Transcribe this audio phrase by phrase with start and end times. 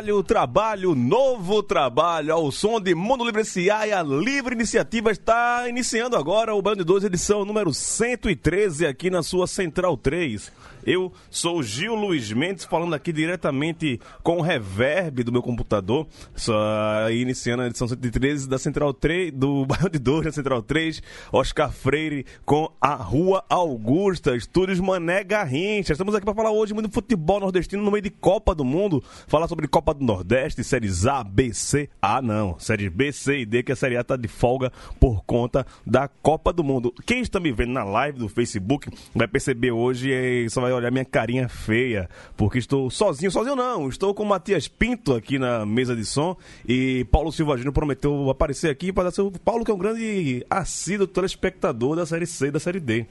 [0.00, 3.86] Trabalho, trabalho, novo trabalho, ao som de Mundo Livre S.A.
[3.86, 9.22] e a Livre Iniciativa está iniciando agora o Band 2, edição número 113 aqui na
[9.22, 10.50] sua Central 3.
[10.86, 17.10] Eu sou Gil Luiz Mendes, falando aqui diretamente com o reverb do meu computador, só
[17.10, 22.24] iniciando a edição 113 da Central 3, do Band 2 da Central 3, Oscar Freire
[22.44, 25.92] com a Rua Augusta, Estúdios Mané Garrincha.
[25.92, 29.02] Estamos aqui para falar hoje muito de futebol nordestino no meio de Copa do Mundo,
[29.26, 31.90] falar sobre Copa do Nordeste, séries A, B, C.
[32.00, 35.22] Ah, não, séries B, C e D, que a série A tá de folga por
[35.24, 36.92] conta da Copa do Mundo.
[37.04, 40.90] Quem está me vendo na live do Facebook vai perceber hoje e só vai olhar
[40.90, 45.94] minha carinha feia, porque estou sozinho, sozinho não, estou com Matias Pinto aqui na mesa
[45.94, 49.74] de som e Paulo Silva Júnior prometeu aparecer aqui para dar seu Paulo que é
[49.74, 53.06] um grande assíduo telespectador da série C e da série D.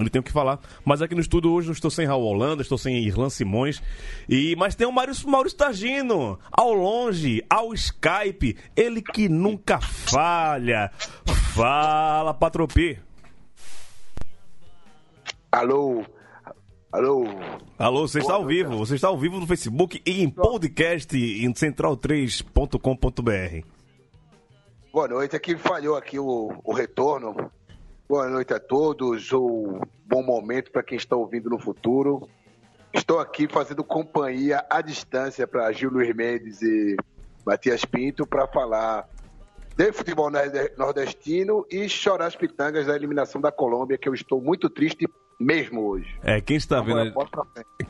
[0.00, 0.58] Ele tem o que falar.
[0.84, 3.82] Mas aqui no estúdio hoje eu estou sem Raul Holanda, estou sem Irlan Simões.
[4.28, 8.56] E, mas tem o Maurício, Maurício Tagino, ao longe, ao Skype.
[8.74, 10.90] Ele que nunca falha.
[11.54, 12.98] Fala, Patropi.
[15.52, 16.04] Alô?
[16.94, 17.24] Alô?
[17.76, 18.78] Alô, você está ao vivo.
[18.78, 23.66] Você está ao vivo no Facebook e em podcast em central3.com.br.
[24.92, 25.34] Boa noite.
[25.34, 27.50] Aqui falhou aqui o, o retorno.
[28.08, 29.32] Boa noite a todos.
[29.32, 32.28] Um bom momento para quem está ouvindo no futuro.
[32.92, 36.96] Estou aqui fazendo companhia à distância para Gil Luiz Mendes e
[37.44, 39.08] Matias Pinto para falar
[39.76, 44.40] de futebol norde- nordestino e chorar as pitangas da eliminação da Colômbia, que eu estou
[44.40, 45.08] muito triste
[45.38, 46.06] mesmo hoje.
[46.22, 47.14] É, quem está Agora, vendo.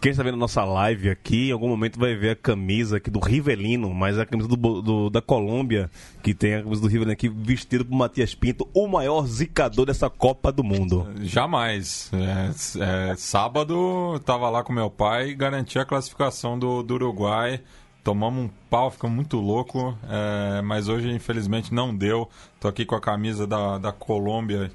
[0.01, 3.19] Quem está vendo nossa live aqui, em algum momento vai ver a camisa aqui do
[3.21, 5.91] Rivelino, mas é a camisa do, do- da Colômbia,
[6.23, 10.09] que tem a camisa do Rivelino aqui vestido por Matias Pinto, o maior zicador dessa
[10.11, 11.07] Copa do Mundo.
[11.21, 12.11] Jamais.
[12.13, 17.61] É, é, sábado tava lá com meu pai e garanti a classificação do, do Uruguai.
[18.03, 22.29] Tomamos um pau, ficamos muito louco, é, mas hoje infelizmente não deu.
[22.61, 24.71] Tô aqui com a camisa da, da Colômbia.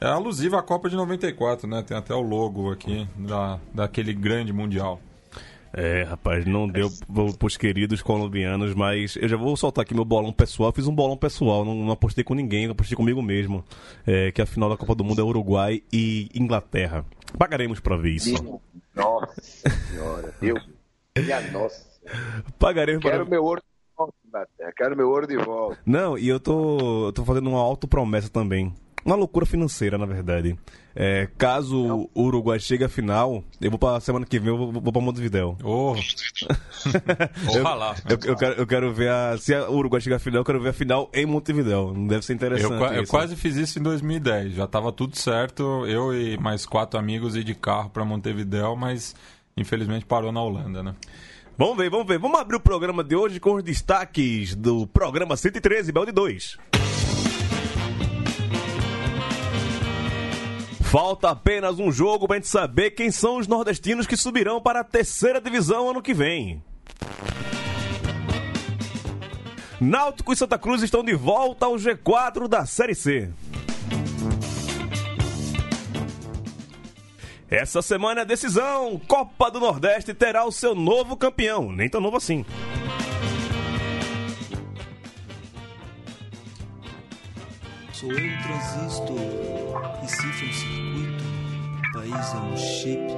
[0.00, 1.82] É alusiva à Copa de 94, né?
[1.82, 5.00] Tem até o logo aqui da, daquele grande mundial.
[5.72, 10.04] É, rapaz, não deu pro- pros queridos colombianos, mas eu já vou soltar aqui meu
[10.04, 10.72] bolão pessoal.
[10.72, 13.62] Fiz um bolão pessoal, não, não apostei com ninguém, apostei comigo mesmo.
[14.06, 17.04] É, que a final da Copa do Mundo é Uruguai e Inglaterra.
[17.36, 18.60] Pagaremos pra ver isso.
[18.94, 20.66] Nossa senhora, Deus.
[21.18, 21.86] Minha nossa.
[22.58, 24.72] Pagaremos Quero para meu ouro de volta, Inglaterra.
[24.76, 25.78] Quero meu ouro de volta.
[25.84, 28.72] Não, e eu tô, eu tô fazendo uma autopromessa também.
[29.08, 30.54] Uma loucura financeira, na verdade.
[30.94, 34.70] É, caso o Uruguai chegue à final, eu vou pra semana que vem, eu vou,
[34.70, 35.56] vou pra Montevidéu.
[35.64, 35.94] Oh,
[37.48, 37.94] Ojalá.
[38.06, 39.38] Eu, eu quero, eu quero ver a.
[39.38, 41.94] Se o Uruguai chegar à final, eu quero ver a final em Montevidéu.
[42.06, 42.70] Deve ser interessante.
[42.70, 43.10] Eu, eu isso.
[43.10, 44.54] quase fiz isso em 2010.
[44.54, 45.86] Já tava tudo certo.
[45.86, 49.16] Eu e mais quatro amigos ir de carro para Montevidéu, mas
[49.56, 50.94] infelizmente parou na Holanda, né?
[51.56, 52.18] Vamos ver, vamos ver.
[52.18, 56.58] Vamos abrir o programa de hoje com os destaques do programa 113, Belde 2.
[60.90, 64.84] Falta apenas um jogo pra gente saber quem são os nordestinos que subirão para a
[64.84, 66.62] terceira divisão ano que vem.
[69.78, 73.30] Náutico e Santa Cruz estão de volta ao G4 da Série C.
[77.50, 78.98] Essa semana é a decisão.
[79.06, 81.70] Copa do Nordeste terá o seu novo campeão.
[81.70, 82.46] Nem tão novo assim.
[87.98, 89.18] Sou eu um transistor,
[90.00, 91.24] Recife é um circuito,
[91.92, 93.08] país é um chip.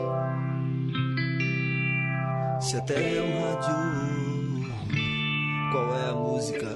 [2.62, 3.74] Se a terra é um rádio,
[5.70, 6.66] qual é a música?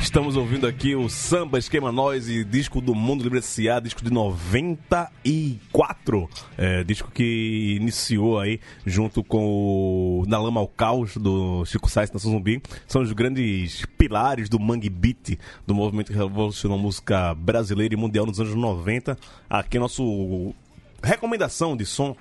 [0.00, 5.95] Estamos ouvindo aqui o Samba Esquema Noise, disco do Mundo Livre S.A., disco de 94.
[6.06, 11.90] Metro, é, disco que iniciou aí junto com o Na Lama ao Caos do Chico
[11.90, 12.62] Sainz Nação Zumbi.
[12.86, 15.36] São os grandes pilares do Mangue Beat,
[15.66, 19.18] do movimento que revolucionou a música brasileira e mundial nos anos 90.
[19.50, 20.54] Aqui é nosso
[21.02, 22.16] recomendação de som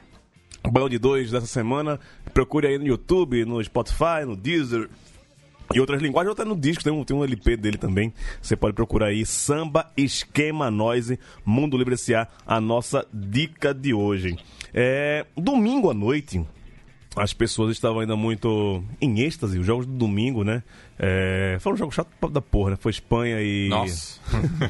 [0.90, 2.00] de dois dessa semana.
[2.34, 4.90] Procure aí no YouTube, no Spotify, no Deezer.
[5.74, 8.14] E outras linguagens, até no disco, tem um, tem um LP dele também.
[8.42, 14.38] Você pode procurar aí Samba Esquema Noise, Mundo Livre S.A., a nossa dica de hoje.
[14.74, 16.46] É, domingo à noite,
[17.16, 20.62] as pessoas estavam ainda muito em êxtase, os jogos do domingo, né?
[21.00, 22.78] É, foi um jogo chato da porra, né?
[22.80, 23.70] Foi Espanha e.
[23.70, 24.20] Nossa.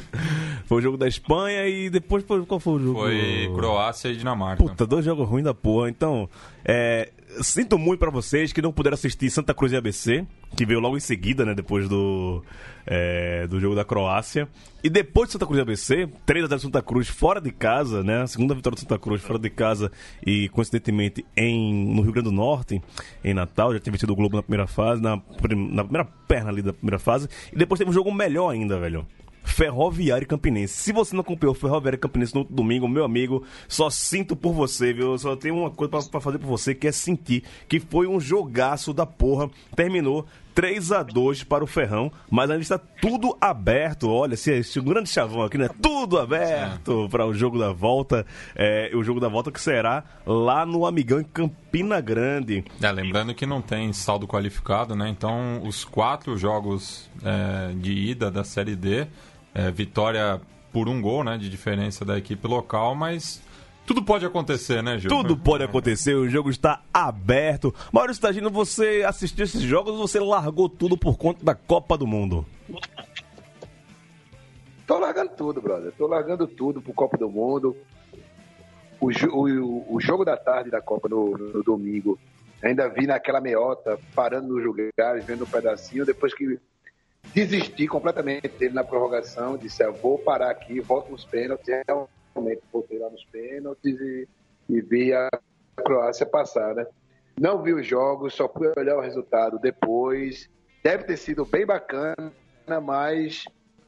[0.65, 3.00] foi o jogo da Espanha e depois qual foi o jogo?
[3.00, 4.63] Foi Croácia e Dinamarca.
[4.63, 5.89] Puta, dois jogos ruins da porra.
[5.89, 6.30] Então,
[6.63, 7.09] é,
[7.41, 10.97] sinto muito para vocês que não puderam assistir Santa Cruz e ABC, que veio logo
[10.97, 11.53] em seguida, né?
[11.53, 12.43] Depois do,
[12.85, 14.47] é, do jogo da Croácia.
[14.83, 18.03] E depois de Santa Cruz e ABC, 3 a 0 Santa Cruz fora de casa,
[18.03, 18.21] né?
[18.21, 19.91] A segunda vitória do Santa Cruz fora de casa
[20.25, 22.81] e coincidentemente em, no Rio Grande do Norte,
[23.23, 26.61] em Natal, já tinha vencido o Globo na primeira fase, na, na primeira perna ali
[26.61, 27.27] da primeira fase.
[27.51, 29.05] E depois teve um jogo melhor ainda, velho.
[29.45, 30.74] Ferroviário Campinense.
[30.74, 34.92] Se você não acompanhou o Ferroviário Campinense no domingo, meu amigo, só sinto por você,
[34.92, 35.12] viu?
[35.12, 38.19] Eu só tenho uma coisa para fazer por você, que é sentir que foi um
[38.19, 39.50] jogaço da porra.
[39.75, 40.25] Terminou
[40.56, 44.09] 3 a 2 para o Ferrão, mas ainda está tudo aberto.
[44.09, 45.69] Olha, se é um grande chavão aqui, né?
[45.81, 48.25] Tudo aberto para o jogo da volta.
[48.56, 52.63] É, o jogo da volta que será lá no Amigão em Campina Grande.
[52.81, 55.09] É, lembrando que não tem saldo qualificado, né?
[55.09, 59.07] Então, os quatro jogos é, de ida da Série D,
[59.55, 60.39] é, vitória
[60.71, 61.37] por um gol, né?
[61.37, 63.41] De diferença da equipe local, mas
[63.85, 65.09] tudo pode acontecer, né, Gil?
[65.09, 67.73] Tudo pode acontecer, o jogo está aberto.
[67.93, 72.05] Maurício Tagino, você assistiu esses jogos ou você largou tudo por conta da Copa do
[72.05, 72.45] Mundo?
[74.85, 75.91] Tô largando tudo, brother.
[75.97, 77.75] Tô largando tudo pro Copa do Mundo.
[78.99, 82.17] O, o, o jogo da tarde da Copa no, no, domingo,
[82.61, 86.59] ainda vi naquela meiota, parando nos lugares, vendo um pedacinho, depois que
[87.33, 93.00] desisti completamente dele na prorrogação, disse, ah, vou parar aqui, volto nos pênaltis, realmente voltei
[93.00, 94.27] lá nos pênaltis e,
[94.69, 95.30] e vi a
[95.75, 96.86] Croácia passar, né?
[97.39, 100.50] Não vi os jogos, só fui olhar o resultado depois.
[100.81, 102.31] Deve ter sido bem bacana,
[102.81, 103.44] mas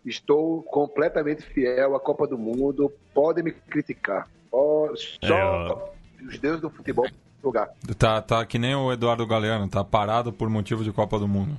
[0.06, 2.92] estou completamente fiel à Copa do Mundo.
[3.14, 4.28] Podem me criticar.
[4.52, 5.92] Só
[6.22, 7.08] é, os deuses do futebol
[7.42, 7.70] jogar.
[7.98, 11.58] Tá, tá que nem o Eduardo Galeano, tá parado por motivo de Copa do Mundo.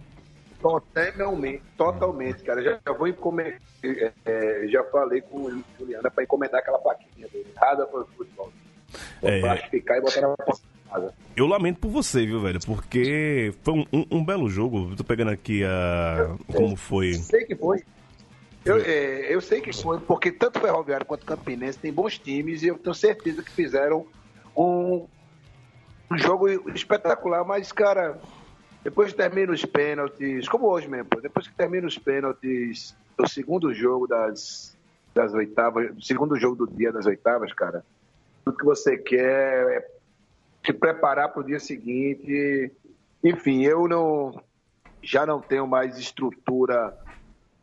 [0.60, 2.62] Totalmente, totalmente, cara.
[2.62, 7.28] Já, já vou encomendar, é, é, já falei com o Juliana para encomendar aquela plaquinha
[7.28, 8.52] dele, Rada para o futebol.
[9.22, 10.36] É, plastificar e botar na
[10.90, 11.14] casa.
[11.36, 12.58] Eu lamento por você, viu, velho?
[12.64, 14.96] Porque foi um, um, um belo jogo.
[14.96, 16.34] Tô pegando aqui a.
[16.52, 17.10] como foi.
[17.10, 17.84] Eu sei que foi.
[18.64, 22.66] Eu, é, eu sei que foi, porque tanto Ferroviário quanto Campinense tem bons times e
[22.66, 24.06] eu tenho certeza que fizeram
[24.54, 25.06] um,
[26.10, 28.18] um jogo espetacular, mas, cara,
[28.82, 33.72] depois que termina os pênaltis, como hoje mesmo, depois que termina os pênaltis do segundo
[33.74, 34.76] jogo das,
[35.14, 37.84] das oitavas, segundo jogo do dia das oitavas, cara,
[38.44, 39.88] tudo que você quer é
[40.64, 42.72] se preparar para o dia seguinte.
[43.22, 44.40] Enfim, eu não
[45.02, 46.96] já não tenho mais estrutura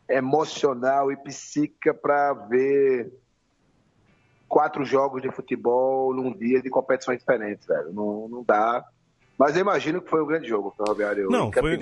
[0.08, 3.12] emocional e psíquica para ver
[4.48, 7.92] quatro jogos de futebol num dia de competições diferentes, velho.
[7.92, 8.84] Não, não dá.
[9.38, 11.78] Mas eu imagino que foi um grande jogo, Ferroviário Não, foi,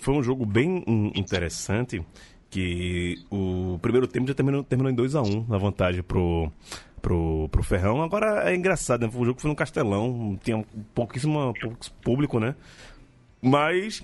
[0.00, 0.82] foi um jogo bem
[1.14, 2.02] interessante,
[2.48, 6.50] que o primeiro tempo já terminou, terminou em 2x1 um, na vantagem pro,
[7.02, 8.02] pro, pro Ferrão.
[8.02, 9.10] Agora é engraçado, né?
[9.14, 10.64] O jogo foi no Castelão, tinha
[10.94, 11.52] pouquíssimo
[12.02, 12.54] público, né?
[13.42, 14.02] Mas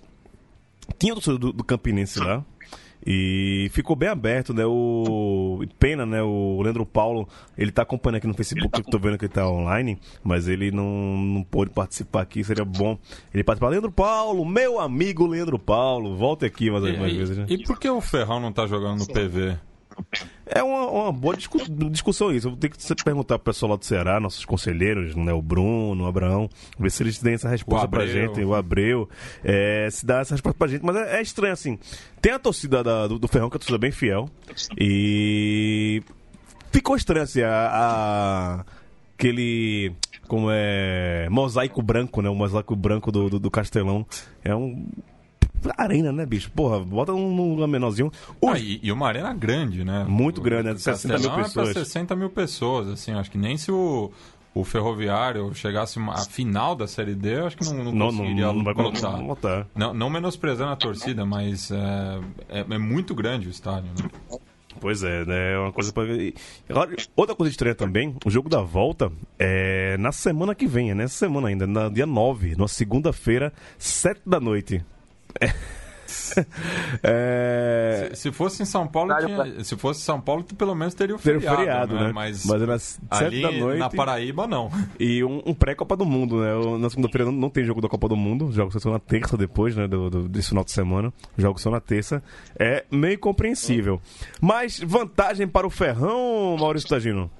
[0.99, 2.45] tinha o do, do Campinense lá.
[3.05, 4.65] E ficou bem aberto, né?
[4.65, 6.23] O pena, né?
[6.23, 7.29] O Leandro Paulo,
[7.59, 10.71] ele tá acompanhando aqui no Facebook, eu tô vendo que ele tá online, mas ele
[10.71, 12.97] não, não pôde participar aqui, seria bom
[13.35, 13.69] ele participar.
[13.69, 17.39] Leandro Paulo, meu amigo Leandro Paulo, volta aqui mais algumas vezes.
[17.39, 17.47] Né?
[17.49, 19.57] E por que o Ferrão não tá jogando no PV?
[20.47, 21.59] É uma, uma boa discu
[21.91, 22.47] discussão isso.
[22.47, 26.05] Eu vou ter que perguntar pro pessoal lá do Ceará, nossos conselheiros, né, o Bruno,
[26.05, 29.09] o Abraão, ver se eles têm essa resposta pra gente, o Abreu,
[29.43, 30.85] é, se dá essa resposta pra gente.
[30.85, 31.79] Mas é, é estranho, assim.
[32.21, 34.29] Tem a torcida da, do, do, Ferrão, que é a torcida bem fiel,
[34.79, 36.03] e
[36.71, 38.65] ficou estranho, assim, a, a
[39.23, 39.93] aquele
[40.27, 42.29] como é mosaico branco, né?
[42.29, 44.07] O mosaico branco do, do, do Castelão.
[44.43, 44.87] É um
[45.77, 46.51] arena, né, bicho?
[46.51, 48.11] Porra, bota um lugar menorzinho.
[48.45, 50.05] Ah, e, e, uma arena grande, né?
[50.09, 50.77] Muito o, grande, né?
[50.77, 51.69] 60 mil pessoas.
[51.69, 54.11] É pra 60 mil pessoas, assim, acho que nem se o,
[54.55, 58.47] o Ferroviário chegasse a final da Série D, eu acho que não, não, não conseguiria
[58.47, 59.21] não, não vai lotar.
[59.23, 59.67] lotar.
[59.75, 64.39] Não, não menosprezando a torcida, mas é, é, é muito grande o estádio, né?
[64.81, 65.53] Pois é, né?
[65.53, 66.05] É uma coisa pra...
[67.15, 71.15] Outra coisa estranha também, o jogo da volta é na semana que vem, é nessa
[71.15, 74.85] semana ainda, na dia 9, na segunda-feira, 7 da noite.
[77.03, 78.11] É...
[78.15, 81.15] Se, se fosse em São Paulo, tinha- se fosse São Paulo, tu pelo menos teria
[81.15, 82.13] o Teria o feriado, feriado, né?
[82.13, 83.79] Mas, Mas nas sete ali da noite.
[83.79, 84.71] na Paraíba, não.
[84.99, 86.55] E um, um pré-Copa do Mundo, né?
[86.55, 88.99] O- Na segunda-feira não, não tem jogo da Copa do Mundo, os jogos só na
[88.99, 89.87] terça depois, né?
[89.87, 91.13] Do, do- desse final de semana.
[91.37, 92.23] Os jogos só na terça.
[92.59, 94.01] É meio compreensível.
[94.41, 97.31] Mas vantagem para o Ferrão, Maurício Tagino?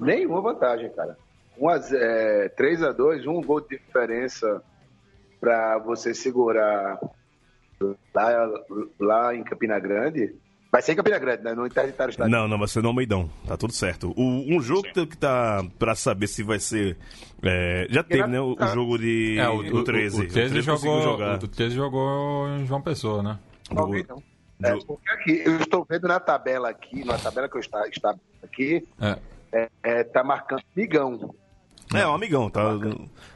[0.00, 1.16] Nenhuma vantagem, cara.
[1.58, 4.62] 1 a 0, é, 3 a 2 um gol de diferença
[5.42, 7.00] para você segurar
[8.14, 8.48] lá,
[9.00, 10.36] lá em Campina Grande.
[10.70, 11.52] Vai ser em Campina Grande, né?
[11.52, 12.30] No interditário estádio.
[12.30, 13.28] Não, não, vai ser no Almeidão.
[13.46, 14.14] Tá tudo certo.
[14.16, 16.96] O, um jogo que, que tá pra saber se vai ser.
[17.42, 18.40] é, já teve, né?
[18.40, 19.36] O, o jogo de.
[19.38, 20.20] É, o, do 13.
[20.20, 21.42] O, o 13 conseguiu jogou, jogar.
[21.42, 23.38] o 13 jogou em João Pessoa, né?
[23.74, 24.22] Talvez não.
[24.62, 28.14] É, porque aqui, eu estou vendo na tabela aqui, na tabela que eu está, está
[28.44, 29.18] aqui, É.
[29.52, 31.34] é, é, tá marcando Migão.
[31.94, 32.62] É, um amigão, tá?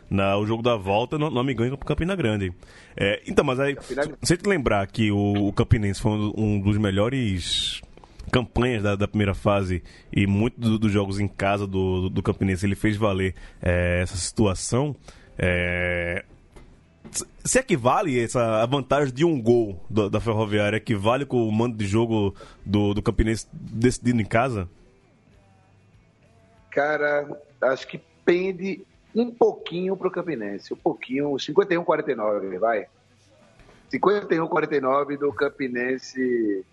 [0.08, 2.52] Na, o jogo da volta no, no amigão em Campina Grande.
[2.96, 3.76] É, então, mas aí,
[4.22, 7.82] se te lembrar que o, o Campinense foi um, um dos melhores
[8.32, 9.82] campanhas da, da primeira fase
[10.12, 14.00] e muitos do- dos jogos em casa do, do, do Campinense ele fez valer é,
[14.02, 14.94] essa situação.
[15.38, 16.24] É,
[17.10, 21.52] se- se equivale essa a vantagem de um gol da, da Ferroviária equivale com o
[21.52, 22.34] mando de jogo
[22.64, 24.68] do, do Campinense decidido em casa?
[26.70, 27.26] Cara,
[27.62, 30.74] acho que pende um pouquinho pro Campinense.
[30.74, 32.86] Um pouquinho, 51-49, vai.
[33.92, 36.64] 51-49 do Campinense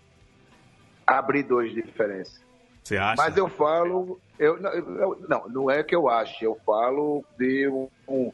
[1.06, 2.40] abrir dois de diferença.
[2.82, 3.22] Você acha?
[3.22, 4.20] Mas eu falo.
[4.38, 8.32] Eu, não, eu- não, não é que eu acho, eu falo de um, um,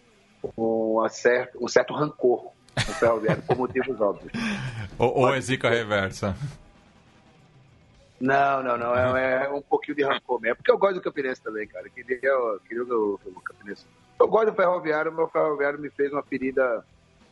[0.57, 4.33] um, certo, um certo rancor no Ferroviário por motivos óbvios.
[4.99, 6.35] Ou, ou é zica reversa?
[8.21, 8.95] Não, não, não.
[9.17, 10.57] É, é um pouquinho de rancor mesmo.
[10.57, 11.89] Porque eu gosto do Campinense também, cara.
[11.89, 12.19] Queria,
[12.69, 13.87] queria o, o Campinense.
[14.21, 16.85] Eu gosto do Ferroviário, mas o Ferroviário me fez uma ferida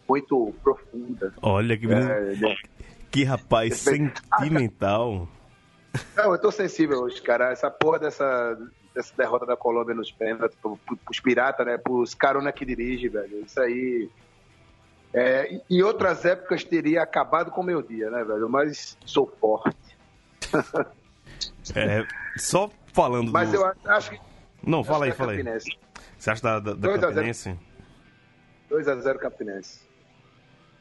[0.08, 1.34] muito profunda.
[1.42, 2.56] Olha que, É, de-
[3.10, 5.28] que rapaz sentimental.
[6.16, 7.50] Não, eu tô sensível hoje, cara.
[7.52, 8.58] Essa porra dessa,
[8.94, 11.76] dessa derrota da Colômbia nos pênaltis, pro- pro- pros piratas, né?
[11.76, 13.44] Pros carona que dirige, velho.
[13.44, 14.08] Isso aí.
[15.12, 18.48] É, em- em outras épocas teria acabado com o meu dia, né, velho?
[18.48, 19.76] Mas sou forte.
[21.74, 23.56] É, só falando Mas do...
[23.56, 24.20] eu acho, que.
[24.62, 25.44] Não, fala aí, é fala aí.
[26.18, 27.14] Você acha da, da, da 2 a 0.
[27.14, 27.58] Campinense?
[28.70, 29.87] 2x0 Campinense.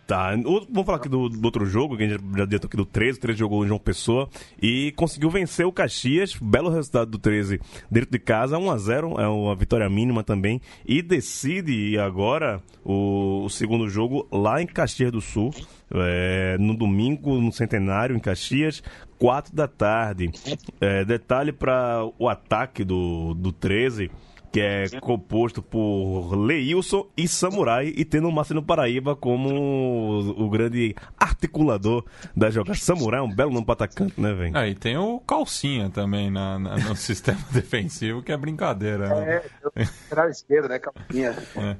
[0.07, 0.31] Tá,
[0.69, 3.17] vamos falar aqui do, do outro jogo, que a gente já deu aqui do 13,
[3.17, 4.29] o 13 jogou em João Pessoa
[4.61, 7.59] e conseguiu vencer o Caxias, belo resultado do 13
[7.91, 13.89] dentro de casa, 1x0, é uma vitória mínima também, e decide agora o, o segundo
[13.89, 15.53] jogo lá em Caxias do Sul,
[15.93, 18.81] é, no domingo, no Centenário, em Caxias,
[19.19, 20.31] 4 da tarde.
[20.79, 24.09] É, detalhe para o ataque do, do 13,
[24.51, 30.49] que é composto por Leilson e Samurai, e tendo o Marcelo Paraíba como o, o
[30.49, 32.03] grande articulador
[32.35, 32.77] da jogada.
[32.77, 34.57] Samurai é um belo nome para atacante, né, velho?
[34.57, 39.35] É, e tem o Calcinha também na, na- no sistema defensivo, que é brincadeira, né?
[39.35, 39.71] É, eu-
[40.03, 40.79] lateral esquerdo, né?
[40.79, 41.33] Calcinha.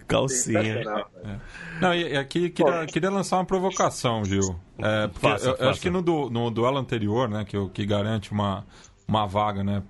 [0.07, 0.63] Calcinha.
[0.63, 1.41] Sensacional, velho.
[1.81, 4.55] Não, e e aqui queria, queria lançar uma provocação, Gil.
[4.77, 5.79] É, porque Faça, eu, eu acho faça.
[5.81, 8.65] que no, du- no duelo anterior, né, que, o- que garante uma,
[9.07, 9.81] uma vaga, né,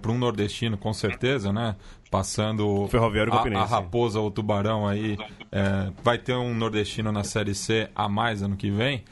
[0.00, 1.74] para um, um nordestino, com certeza, né,
[2.18, 5.18] passando Ferroviário a, a Raposa ou o Tubarão aí,
[5.50, 9.02] é, vai ter um nordestino na Série C a mais ano que vem.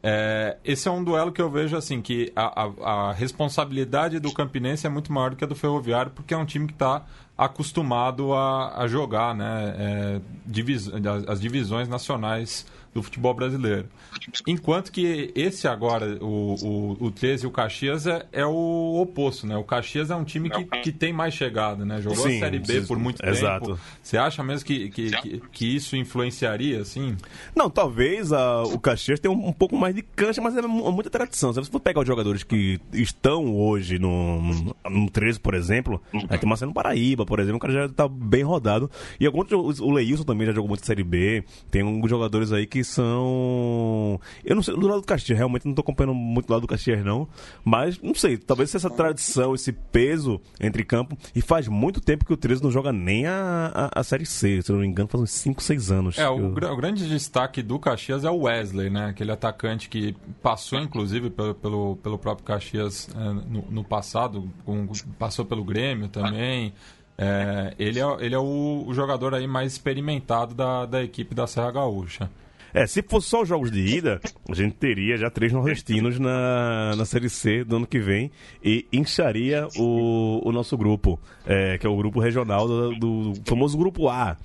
[0.00, 4.32] É, esse é um duelo que eu vejo assim que a, a- a responsabilidade do
[4.32, 7.04] Campinense é muito maior do que a do Ferroviário, porque é um time que está
[7.36, 12.64] acostumado a, a jogar né, é, divis- as, as divisões nacionais
[12.94, 13.86] do futebol brasileiro.
[14.46, 16.54] Enquanto que esse agora, o,
[17.00, 19.56] o, o 13 e o Caxias, é, é o oposto, né?
[19.56, 22.00] O Caxias é um time que, que tem mais chegada, né?
[22.02, 23.66] Jogou Sim, a Série B por muito exato.
[23.66, 23.80] tempo.
[24.02, 27.16] Você acha mesmo que, que, que, que isso influenciaria, assim?
[27.56, 30.92] Não, talvez a- o Caxias tenha um, um pouco mais de cancha, mas é mu-
[30.92, 31.52] muita tradição.
[31.52, 36.00] Se você for pegar os jogadores que estão hoje no, no, no 13, por exemplo,
[36.28, 38.90] aí tem Marcelo Paraíba, por exemplo, o cara já tá bem rodado.
[39.18, 41.42] E alguns, o Leilson também já jogou muito Série B.
[41.70, 44.20] Tem alguns jogadores aí que são.
[44.44, 46.66] Eu não sei, do lado do Caxias, realmente não tô acompanhando muito do lado do
[46.68, 47.28] Caxias, não.
[47.64, 51.16] Mas, não sei, talvez essa tradição, esse peso entre campo.
[51.34, 54.60] E faz muito tempo que o 13 não joga nem a, a, a Série C.
[54.62, 56.18] Se eu não me engano, faz uns 5, 6 anos.
[56.18, 59.06] É, que o, eu- gra- o grande destaque do Caxias é o Wesley, né?
[59.06, 64.86] Aquele atacante que passou, inclusive, pelo, pelo, pelo próprio Caxias é, no, no passado, com-
[65.18, 66.72] passou pelo Grêmio também.
[67.18, 71.46] É, ele é, ele é o, o jogador aí mais experimentado da, da equipe da
[71.46, 72.30] Serra Gaúcha.
[72.74, 76.96] É, se fosse só os jogos de ida, a gente teria já três nordestinos na,
[76.96, 78.30] na Série C do ano que vem
[78.64, 83.76] e incharia o, o nosso grupo, é, que é o grupo regional do, do famoso
[83.76, 84.36] Grupo A.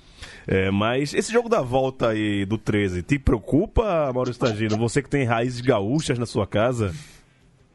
[0.46, 4.76] É, mas esse jogo da volta aí do 13, te preocupa, Maurício Tagino?
[4.76, 6.94] Você que tem raízes gaúchas na sua casa?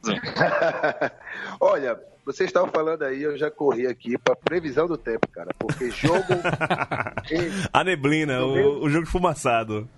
[1.60, 5.90] Olha, vocês estavam falando aí, eu já corri aqui para previsão do tempo, cara, porque
[5.90, 6.24] jogo.
[7.72, 9.88] A neblina, o, o jogo esfumaçado.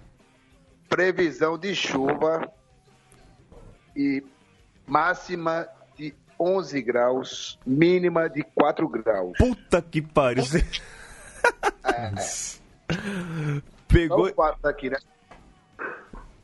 [0.88, 2.50] Previsão de chuva
[3.94, 4.22] e
[4.86, 5.66] máxima
[5.96, 9.36] de 11 graus, mínima de 4 graus.
[9.38, 10.44] Puta que pariu.
[10.44, 10.64] Você-
[13.88, 14.30] Pegou.
[14.62, 14.98] Aqui, né?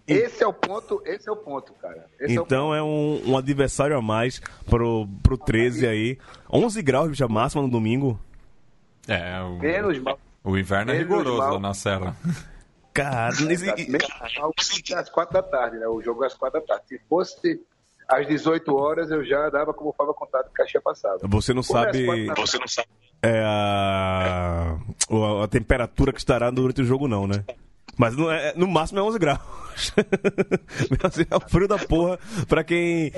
[0.07, 2.07] Esse é o ponto, esse é o ponto, cara.
[2.19, 6.19] Esse é Então é um, um adversário a mais pro, pro 13 aí.
[6.53, 8.19] 11 graus, bicha máxima no domingo.
[9.07, 10.19] É, o, menos mal.
[10.45, 11.55] o inverno é menos rigoroso mal.
[11.55, 12.17] lá na Serra.
[14.39, 15.87] Mal que às 4 da tarde, né?
[15.89, 16.85] O jogo é às 4 da tarde.
[16.89, 17.61] Se fosse
[18.09, 21.19] às 18 horas, eu já dava como fava contato que caixinha passada.
[21.25, 22.47] você não Como é sabe quatro?
[22.47, 22.89] Você não sabe.
[23.23, 24.77] é, a,
[25.09, 27.45] o- a temperatura que estará durante o jogo, não, né?
[27.97, 29.41] Mas no, é- no máximo é 11 graus.
[31.31, 33.11] É o frio da porra pra quem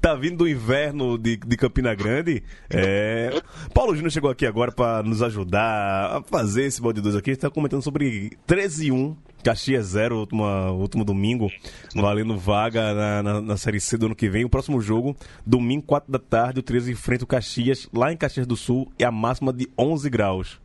[0.00, 2.42] tá vindo do inverno de, de Campina Grande.
[2.70, 3.30] É...
[3.74, 7.30] Paulo Júnior chegou aqui agora pra nos ajudar a fazer esse balde 2 aqui.
[7.30, 11.50] A gente tá comentando sobre 13 e 1, Caxias 0, último, último domingo,
[11.94, 14.44] valendo vaga na, na, na Série C do ano que vem.
[14.44, 15.14] O próximo jogo,
[15.44, 19.04] domingo, 4 da tarde, o 13 enfrenta o Caxias, lá em Caxias do Sul, é
[19.04, 20.60] a máxima de 11 graus.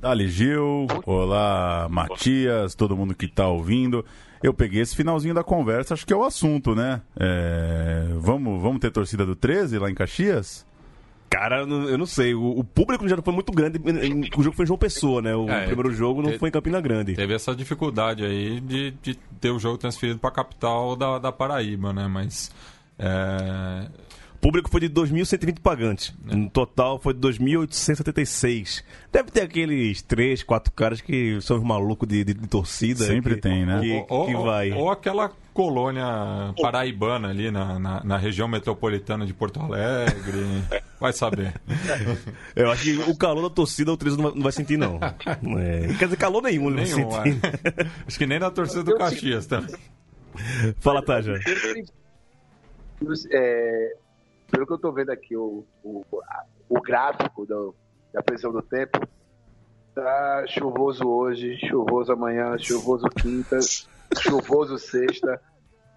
[0.00, 4.04] Dali Gil, olá Matias, todo mundo que tá ouvindo.
[4.42, 7.00] Eu peguei esse finalzinho da conversa, acho que é o assunto, né?
[7.18, 10.66] É, vamos, vamos ter torcida do 13 lá em Caxias?
[11.30, 12.34] Cara, eu não- sei.
[12.34, 13.78] O, público já não foi muito grande.
[14.36, 15.36] O jogo foi em João Pessoa, né?
[15.36, 17.14] O É, primeiro jogo não te- foi em Campina Grande.
[17.14, 21.30] Teve essa dificuldade aí de, de ter o jogo transferido para a capital da, da
[21.30, 22.08] Paraíba, né?
[22.08, 22.50] Mas
[22.98, 23.88] é,
[24.40, 26.14] público foi de 2.120 pagantes.
[26.24, 28.82] No total foi de 2.876.
[29.12, 33.04] Deve ter aqueles três, quatro caras que são os malucos de, de- de torcida.
[33.04, 33.80] Sempre que- tem, né?
[33.80, 34.72] Que, ou, que ou- vai.
[34.72, 36.04] ou aquela colônia
[36.60, 40.62] paraibana ali na, na, na região metropolitana de Porto Alegre.
[41.00, 41.54] Vai saber.
[42.56, 44.98] Eu acho que o calor da torcida o 13 não vai, não vai sentir, não.
[45.58, 47.38] É, quer dizer, calor nenhum ele vai Nenhum, sentir.
[47.44, 47.86] é.
[48.06, 49.76] Acho que nem na torcida do Caxias também.
[50.80, 51.38] Fala, Taja.
[53.32, 53.96] É,
[54.50, 57.74] pelo que eu tô vendo aqui, o, o, a- o gráfico do-
[58.12, 59.00] da previsão do tempo,
[59.94, 63.58] tá chuvoso hoje, chuvoso amanhã, chuvoso quinta,
[64.20, 65.40] chuvoso sexta,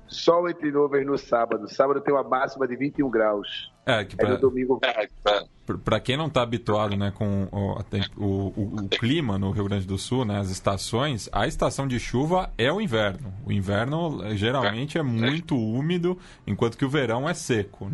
[0.07, 1.69] sol entre nuvens no sábado.
[1.73, 3.71] Sábado tem uma máxima de 21 graus.
[3.85, 4.79] É, que Aí no pra, domingo
[5.23, 7.79] pra- pra quem não tá habituado né, com o,
[8.17, 11.99] o- o- o clima no Rio Grande do Sul, né, as estações, a estação de
[11.99, 13.33] chuva é o inverno.
[13.45, 17.89] O inverno geralmente é muito úmido, enquanto que o verão é seco.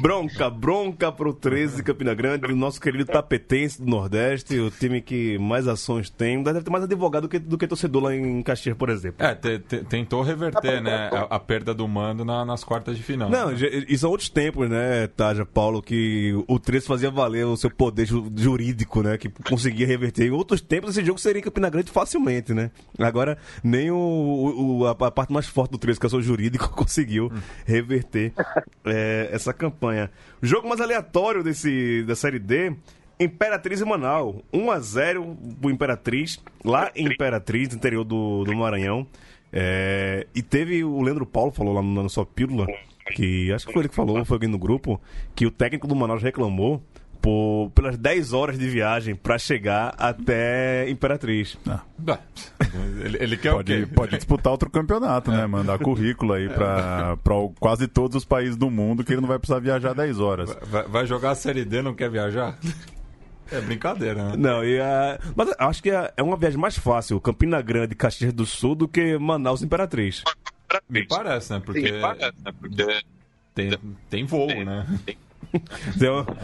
[0.00, 5.00] Bronca, bronca pro 13 de Campina Grande, o nosso querido tapetense do Nordeste, o time
[5.00, 6.42] que mais ações tem.
[6.42, 9.24] Deve ter mais advogado do que, do que torcedor lá em Caxias, por exemplo.
[9.24, 13.02] É, te- te- tentou reverter né, a, a perda do mando na- nas quartas de
[13.02, 13.30] final.
[13.30, 17.56] Não, já- e são outros tempos, né, Taja, Paulo, que o 13 fazia valer o
[17.56, 20.26] seu poder ju- jurídico, né, que conseguia reverter.
[20.26, 22.70] Em outros tempos, esse jogo seria em Campina Grande facilmente, né?
[22.98, 23.96] Agora, nem o,
[24.80, 27.30] o- a, a parte mais forte do 13, que é o seu jurídico, conseguiu
[27.64, 28.32] reverter
[28.84, 30.10] é, essa campanha.
[30.42, 32.74] O jogo mais aleatório desse, da Série D...
[33.22, 39.06] Imperatriz e Manaus, 1x0 pro Imperatriz, lá em Imperatriz, interior do, do Maranhão.
[39.52, 42.66] É, e teve o Leandro Paulo falou lá na sua pílula,
[43.14, 44.98] que acho que foi ele que falou, ou foi alguém no grupo,
[45.34, 46.82] que o técnico do Manaus reclamou
[47.20, 51.56] por, pelas 10 horas de viagem pra chegar até Imperatriz.
[51.98, 52.18] Bah,
[53.04, 53.86] Ele, ele quer o Pode, quê?
[53.94, 55.46] pode disputar outro campeonato, né?
[55.46, 59.58] Mandar currículo aí o- quase todos os países do mundo que ele não vai precisar
[59.60, 60.56] viajar 10 horas.
[60.62, 62.58] Vai, vai jogar a Série D não quer viajar?
[63.52, 64.34] É brincadeira, né?
[64.38, 68.32] Não, e a, mas acho que é, é uma viagem mais fácil, Campina Grande, Caxias
[68.32, 70.22] do Sul, do que Manaus Imperatriz.
[70.88, 71.60] Me parece, né?
[71.64, 71.92] Porque
[73.54, 73.70] tem,
[74.08, 74.86] tem voo, né?
[75.06, 75.14] Então,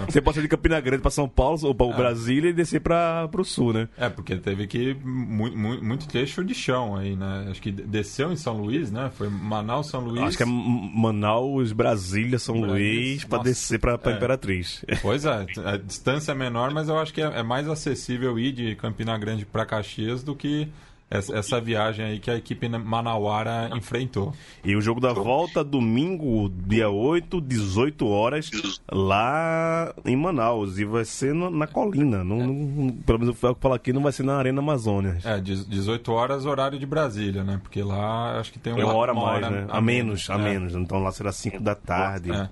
[0.08, 3.28] você pode sair de Campina Grande pra São Paulo ou pra Brasília e descer pra,
[3.28, 3.88] pro Sul, né?
[3.96, 7.46] É, porque teve que muito, muito trecho de chão aí, né?
[7.50, 9.10] Acho que desceu em São Luís, né?
[9.14, 10.22] Foi Manaus, São Luís.
[10.22, 13.44] Acho que é Manaus, Brasília, São Brasília, Luís, nossa.
[13.44, 14.10] descer pra É.
[14.10, 14.84] Imperatriz.
[15.02, 18.52] Pois é, a distância é menor, mas eu acho que é, é mais acessível ir
[18.52, 20.68] de Campina Grande para Caxias do que
[21.08, 24.34] essa, essa viagem aí que a equipe manauara enfrentou.
[24.64, 28.50] E o jogo da volta, domingo, dia 8, 18 horas,
[28.90, 30.78] lá em Manaus.
[30.78, 32.24] E vai ser no- na colina.
[32.24, 35.18] Não, não- pelo menos eu falo aqui, não vai ser na Arena Amazônia.
[35.24, 37.60] É, diz- 18 horas horário de Brasília, né?
[37.62, 39.66] Porque lá acho que tem É uma hora a mais, hora né?
[39.70, 40.38] A menos, a é.
[40.38, 40.74] menos.
[40.74, 42.32] Então lá será 5 da tarde.
[42.32, 42.48] É.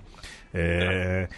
[0.53, 1.29] É.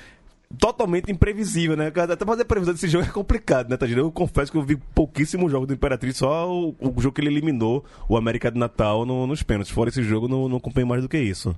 [0.59, 1.87] Totalmente imprevisível, né?
[1.87, 3.99] Até fazer previsão desse jogo é complicado, né, Tadinho?
[3.99, 7.27] Eu confesso que eu vi pouquíssimos jogos do Imperatriz, só o, o jogo que ele
[7.29, 9.73] eliminou o América de Natal no- nos pênaltis.
[9.73, 11.53] Fora esse jogo, não, não acompanhei mais do que isso.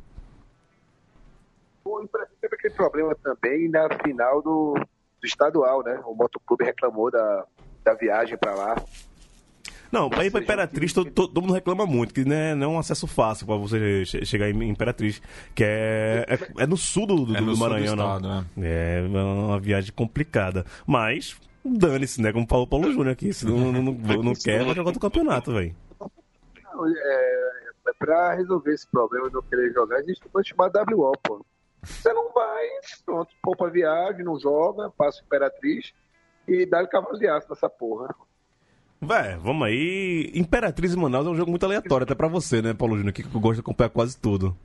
[1.85, 5.99] O Imperatriz teve aquele problema também na final do, do estadual, né?
[6.05, 7.45] O motoclube reclamou da,
[7.83, 8.75] da viagem pra lá.
[9.91, 13.07] Não, aí pra Imperatriz todo, todo, mundo reclama muito, que né, não é um acesso
[13.07, 15.21] fácil pra você che- chegar em Imperatriz,
[15.55, 18.27] que é, é, é no sul do, do, É no do sul do Maranhão, estado,
[18.27, 18.45] né?
[18.55, 18.99] né?
[18.99, 20.65] É uma viagem complicada.
[20.85, 22.31] Mas, dane-se, né?
[22.31, 23.33] Como falou o Paulo Júnior aqui.
[23.33, 25.75] Se não, não, não, não quer, vai jogar outro campeonato, velho.
[26.95, 31.45] É, é pra resolver esse problema de não querer jogar, existe uma chamada WO, pô.
[31.81, 32.67] Você não vai,
[33.05, 35.93] pronto, poupa a viagem, não joga, passa o Imperatriz
[36.47, 38.13] e dá-lhe cavalo de aço nessa porra.
[39.01, 40.31] Vé, vamos aí.
[40.35, 43.13] Imperatriz e Manaus é um jogo muito aleatório, até pra você, né, Paulo Júnior?
[43.13, 44.55] Que eu gosto de acompanhar quase tudo.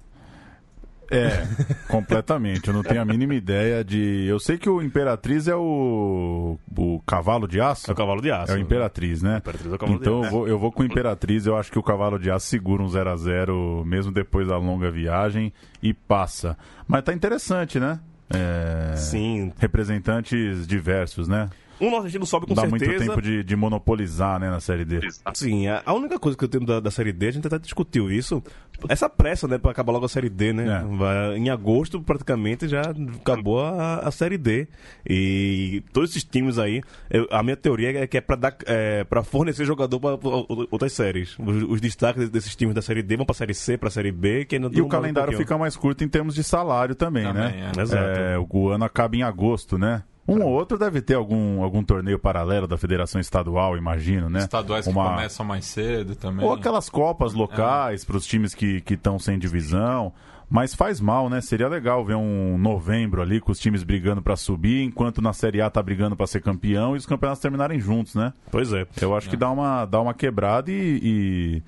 [1.10, 1.46] É,
[1.88, 2.68] completamente.
[2.68, 4.26] Eu não tenho a mínima ideia de.
[4.26, 6.58] Eu sei que o Imperatriz é o.
[6.76, 7.88] o cavalo de aço.
[7.90, 8.52] É o cavalo de aço.
[8.52, 9.38] É o Imperatriz, né?
[9.38, 10.26] Imperatriz é o cavalo de então aço.
[10.26, 11.46] eu vou, eu vou com o Imperatriz.
[11.46, 14.56] Eu acho que o cavalo de aço segura um 0 a 0 mesmo depois da
[14.56, 16.56] longa viagem e passa.
[16.88, 18.00] Mas tá interessante, né?
[18.30, 19.52] É, Sim.
[19.58, 21.50] Representantes diversos, né?
[21.80, 22.86] Um nordestino sobe com Dá certeza.
[22.92, 25.00] muito tempo de, de monopolizar, né, na Série D.
[25.34, 27.58] Sim, a, a única coisa que eu tenho da, da Série D, a gente até
[27.58, 28.42] discutiu isso,
[28.88, 30.80] essa pressa, né, pra acabar logo a Série D, né?
[30.82, 30.96] É.
[30.96, 32.82] Vai- em agosto, praticamente, já
[33.20, 34.68] acabou a, a Série D.
[35.08, 39.04] E todos esses times aí, eu- a minha teoria é que é pra, dar, é,
[39.04, 40.30] pra fornecer jogador pra, pra
[40.70, 41.36] outras séries.
[41.38, 44.44] Os, os destaques desses times da Série D vão pra Série C, pra Série B,
[44.44, 47.72] que ainda E o calendário fica mais curto em termos de salário também, Também, né?
[47.76, 47.80] é.
[47.80, 48.04] Exato.
[48.20, 50.02] É, o ano acaba em agosto, né?
[50.26, 54.40] Um ou outro deve ter algum, algum torneio paralelo da Federação Estadual, imagino, né?
[54.40, 56.44] Estaduais que Uma- começam mais cedo também.
[56.46, 60.12] Ou aquelas copas locais para os times que estão sem divisão.
[60.48, 61.40] Mas faz mal, né?
[61.40, 65.60] Seria legal ver um novembro ali com os times brigando para subir, enquanto na Série
[65.60, 68.32] A tá brigando para ser campeão e os campeonatos terminarem juntos, né?
[68.50, 68.86] Pois é.
[69.00, 71.62] Eu acho que dá uma, dá uma quebrada e, e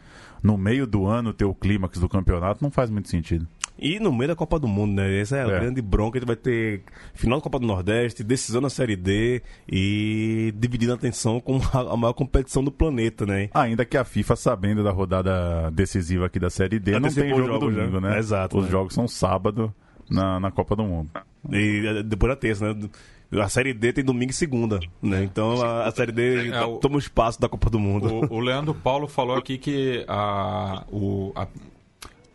[0.46, 3.46] no meio do ano ter o clímax do campeonato não faz muito sentido.
[3.78, 5.20] E no meio da Copa do Mundo, né?
[5.20, 5.60] Essa é a É.
[5.60, 6.16] grande bronca.
[6.16, 6.82] A gente vai ter
[7.12, 11.96] final da Copa do Nordeste, decisão na Série D e dividindo a atenção com a,
[11.96, 13.50] maior competição do planeta, né?
[13.52, 17.46] Ainda que a FIFA, sabendo da rodada decisiva aqui da Série D, não tem jogo
[17.46, 18.10] jogos, domingo, né?
[18.10, 18.18] né?
[18.18, 18.70] Exato, Os né?
[18.70, 19.74] jogos são sábado
[20.08, 21.10] na, na Copa do Mundo.
[21.50, 22.88] E eh, depois da terça, né?
[23.32, 25.24] A Série D tem domingo e segunda, né?
[25.24, 28.26] Então a, a Série D É, o- toma o espaço da Copa do Mundo.
[28.30, 31.46] O, o Leandro Paulo falou aqui que a, o, a,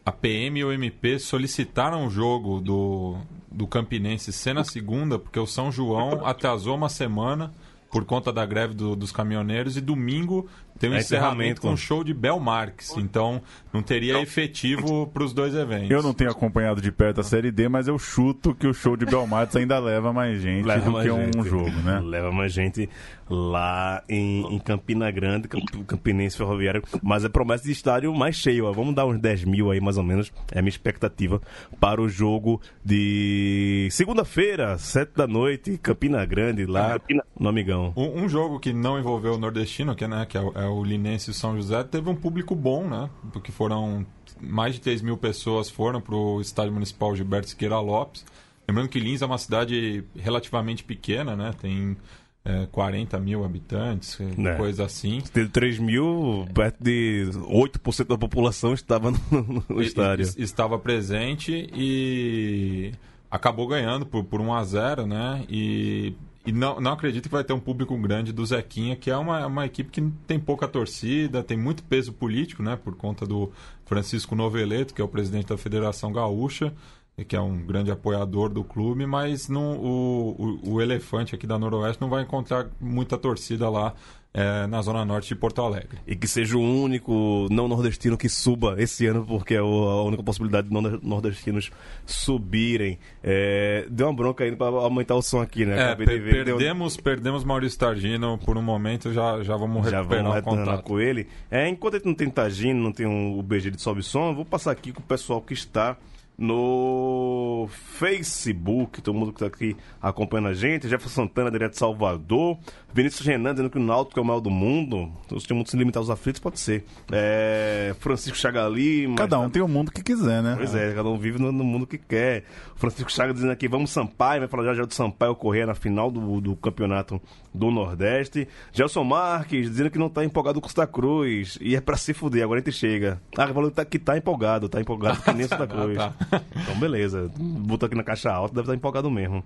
[0.06, 3.15] a PM e o MP solicitaram o jogo do,
[3.51, 7.54] do Campinense ser na segunda, porque o São João atrasou uma semana
[7.91, 10.47] por conta da greve do- dos caminhoneiros e domingo
[10.80, 12.95] tem um É encerramento encerramento, com o com- show de Bel Marques.
[12.97, 15.91] Então não teria efetivo para os dois eventos.
[15.91, 18.97] Eu não tenho acompanhado de perto a Série D, mas eu chuto que o show
[18.97, 21.43] de Belmartes ainda leva mais gente Leva do mais que um gente.
[21.49, 21.99] jogo, né?
[22.04, 22.89] Leva mais gente
[23.30, 26.82] lá em, em Campina Grande, Camp- Campinense Ferroviário.
[27.04, 28.65] Mas é promessa de estádio mais cheio.
[28.65, 28.71] ó.
[28.71, 30.32] Vamos dar uns 10 mil aí, mais ou menos.
[30.51, 31.39] É a minha expectativa
[31.80, 36.99] para o jogo de segunda-feira, 7 da noite, Campina Grande, lá
[37.39, 37.81] no Amigão.
[37.96, 40.84] Um, um jogo que não envolveu o nordestino, que, né, que é, o, é o
[40.84, 43.10] Linense e o São José, teve um público bom, né?
[43.34, 44.06] Porque foram
[44.39, 48.26] mais de 3 mil pessoas foram para o estádio municipal Gilberto Siqueira Lopes.
[48.67, 51.52] Lembrando que Lins é uma cidade relativamente pequena, né?
[51.62, 51.96] Tem
[52.44, 54.56] é, 40 mil habitantes, É.
[54.56, 55.22] coisa assim.
[55.34, 60.28] Teve 3 mil, perto de 8% da população estava no, no E- estádio.
[60.38, 62.91] e- estava presente e
[63.30, 65.44] acabou ganhando por, por 1 a 0 né?
[65.50, 66.13] E,
[66.45, 69.45] e não, não acredito que vai ter um público grande do Zequinha, que é uma,
[69.45, 72.75] uma equipe que tem pouca torcida, tem muito peso político, né?
[72.75, 73.51] Por conta do
[73.86, 76.73] Francisco Noveleto, que é o presidente da Federação Gaúcha,
[77.15, 81.45] e que é um grande apoiador do clube, mas não, o, o, o Elefante aqui
[81.45, 83.93] da Noroeste não vai encontrar muita torcida lá
[84.34, 85.98] é, na Zona Norte de Porto Alegre.
[86.08, 89.63] E que seja o único não nordestino que suba esse ano, porque é a
[90.04, 91.70] única possibilidade de não nordestinos
[92.06, 92.98] subirem.
[93.24, 95.91] É, deu uma bronca aí pra aumentar o som aqui, né?
[95.91, 99.98] É, per- ver, deu- perdemos, perdemos Maurício Targino por um momento, já, já vamos Já
[99.98, 101.28] recuperar vamos o com ele.
[101.50, 104.36] É, enquanto ele não tem Tagino, não tem um, o BG de Sobe Som, eu
[104.36, 105.98] vou passar aqui com o pessoal que está
[106.41, 110.89] no Facebook, todo mundo que está aqui acompanhando a gente.
[110.89, 112.58] Jefferson Santana, direto de Salvador.
[112.91, 115.12] Vinícius Renan dizendo que o Náutico é o maior do mundo.
[115.23, 116.84] Então, se tem muito se limitar aos aflitos, pode ser.
[117.12, 119.13] É, Francisco Chagali.
[119.15, 120.56] Cada um tem o mundo que quiser, né?
[120.58, 122.43] Pois é, cada um vive no, no mundo que quer.
[122.75, 125.75] O Francisco Chaga dizendo aqui, vamos Sampaio, vai falar já já do Sampaio correr na
[125.75, 127.21] final do, do campeonato
[127.54, 128.47] do Nordeste.
[128.73, 131.58] Gelson Marques dizendo que não tá empolgado com o Santa Cruz.
[131.62, 133.21] E é pra se fuder, agora a gente chega.
[133.38, 135.97] Ah, falou que tá, que tá empolgado, tá empolgado que nem o Santa Cruz.
[136.32, 137.30] Então, beleza.
[137.38, 139.44] Botou aqui na caixa alta, deve estar empolgado mesmo.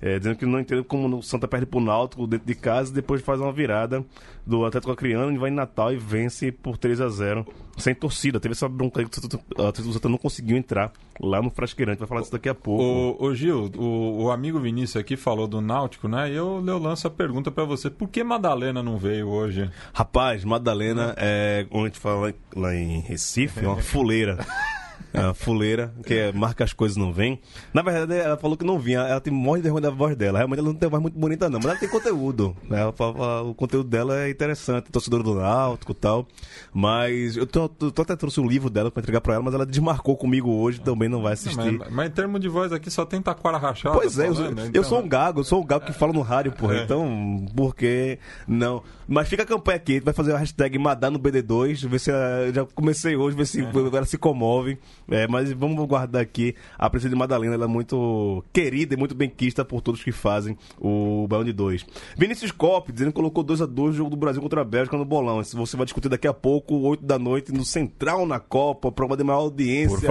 [0.00, 2.94] É, dizendo que não entende como o Santa perde pro Náutico dentro de casa e
[2.94, 4.04] depois faz uma virada
[4.46, 7.46] do Atlético Acreano e vai em Natal e vence por 3 a 0
[7.76, 8.40] sem torcida.
[8.40, 11.98] Teve essa bronca aí que o Santa- não conseguiu entrar lá no Frasqueirante.
[11.98, 12.82] Vai falar disso daqui a pouco.
[13.22, 16.30] O, o Gil, o, o amigo Vinícius aqui falou do Náutico, né?
[16.30, 19.70] E eu, eu lanço a pergunta pra você: por que Madalena não veio hoje?
[19.92, 24.38] Rapaz, Madalena, é, onde a gente fala lá em Recife, é uma fuleira.
[25.12, 27.40] É uma fuleira, que é, marca as coisas não vem.
[27.72, 29.00] Na verdade, ela falou que não vinha.
[29.00, 30.38] Ela tem morre de vergonha da voz dela.
[30.38, 31.58] Realmente ela não tem uma voz muito bonita, não.
[31.58, 32.54] Mas ela tem conteúdo.
[32.68, 32.80] Né?
[32.80, 32.94] Ela
[33.42, 34.90] o conteúdo dela é interessante.
[34.90, 36.26] Torcedora do Náutico e tal.
[36.72, 39.54] Mas eu tô, tô- tô até trouxe um livro dela pra entregar pra ela, mas
[39.54, 40.80] ela desmarcou comigo hoje.
[40.80, 41.78] Também não vai assistir.
[41.78, 43.94] Mas, mas em termos de voz aqui só tem taquara rachada.
[43.96, 45.92] Pois é, eu, sou- falando, eu então- sou um gago, eu sou um gago que
[45.92, 46.76] fala no rádio, porra.
[46.80, 46.82] É.
[46.84, 48.82] Então, por que não?
[49.06, 52.10] Mas fica a campanha aqui, a vai fazer a hashtag Madá no BD2, ver se
[52.10, 54.78] a- já comecei hoje, ver se ela se comove.
[55.10, 59.14] É, mas vamos guardar aqui a presença de Madalena, ela é muito querida e muito
[59.14, 61.86] bem quista por todos que fazem o Baião de 2.
[62.16, 64.96] Vinícius Cop, dizendo que colocou 2 a 2 o jogo do Brasil contra a Bélgica
[64.96, 65.40] no bolão.
[65.40, 69.16] Isso você vai discutir daqui a pouco, 8 da noite, no Central na Copa, prova
[69.16, 70.08] de maior audiência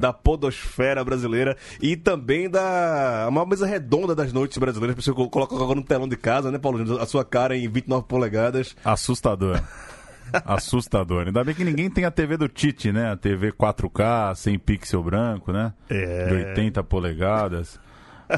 [0.00, 4.96] da podosfera brasileira e também da a maior mesa redonda das noites brasileiras.
[5.04, 7.00] Você coloca agora no telão de casa, né, Paulo?
[7.00, 8.76] A sua cara em 29 polegadas.
[8.84, 9.62] Assustador.
[10.44, 11.26] Assustador.
[11.26, 13.10] Ainda bem que ninguém tem a TV do Tite, né?
[13.10, 15.72] A TV 4K, sem pixel branco, né?
[15.88, 16.26] É.
[16.26, 17.78] De 80 polegadas.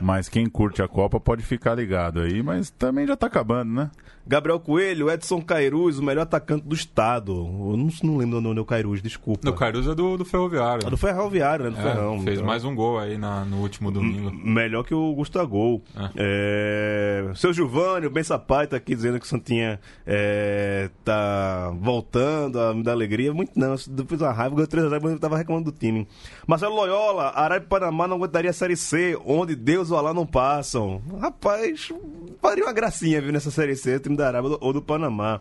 [0.00, 3.90] Mas quem curte a Copa pode ficar ligado aí, mas também já tá acabando, né?
[4.26, 7.32] Gabriel Coelho, Edson Cairuz, o melhor atacante do estado.
[7.32, 9.40] Eu não, não lembro do nome do Cairuz, desculpa.
[9.44, 10.86] No Cairuz é do, do Ferroviário.
[10.86, 11.70] Ah, do Ferroviário, né?
[11.70, 12.20] Do É, Ferrão.
[12.22, 14.30] fez Então, mais um gol aí na- no último domingo.
[14.32, 15.82] Melhor que o Gustavo.
[16.16, 17.30] É.
[17.34, 22.74] Seu Giovanni, o Ben Sapai tá aqui dizendo que o Santinha é, tá voltando a
[22.74, 23.32] me dar alegria.
[23.32, 26.06] Muito não, depois uma raiva, ganhou 3 a 0 mas eu tava reclamando do time.
[26.46, 30.26] Marcelo Loyola, Arábia e Panamá não aguentaria a Série C, onde Deus ou Alá não
[30.26, 31.00] passam.
[31.20, 31.88] Rapaz,
[32.40, 35.40] faria uma gracinha, viu, nessa Série C, o time da Arábia ou do Panamá.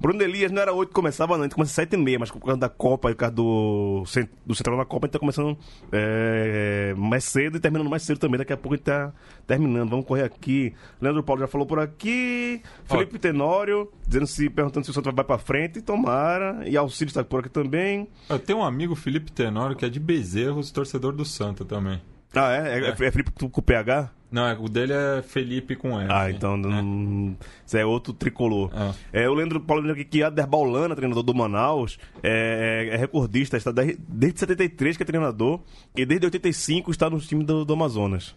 [0.00, 1.42] Bruno Elias não era 8 que começava, não.
[1.42, 4.04] A gente começa 7 e meia, mas por causa da Copa, por causa do,
[4.44, 5.56] do Central na Copa, a gente tá começando
[5.90, 8.38] é, mais cedo e terminando mais cedo também.
[8.38, 9.12] Daqui a pouco a gente tá
[9.46, 9.88] terminando.
[9.88, 10.74] Vamos correr aqui.
[11.00, 12.60] Leandro Paulo já falou por aqui.
[12.84, 15.80] Felipe Tenório, dizendo se, perguntando se o Santos vai pra frente.
[15.80, 16.68] Tomara.
[16.68, 18.08] E Alcílio está por aqui também.
[18.28, 22.00] Eu tenho um amigo, Felipe Tenório, que é de Bezerros, torcedor do Santa também.
[22.34, 22.80] Ah, é?
[22.80, 24.10] É, é Felipe com com PH?
[24.30, 26.08] Não, é- o dele é Felipe com F.
[26.12, 28.70] Ah, então não- isso é outro tricolor.
[29.12, 29.22] É.
[29.24, 33.70] É, o Leandro Paulo aqui que Ader Baulana, treinador do Manaus, é, é recordista, está
[33.70, 35.60] desde, desde 73 que é treinador
[35.96, 38.34] e desde 85 está no time do, do Amazonas.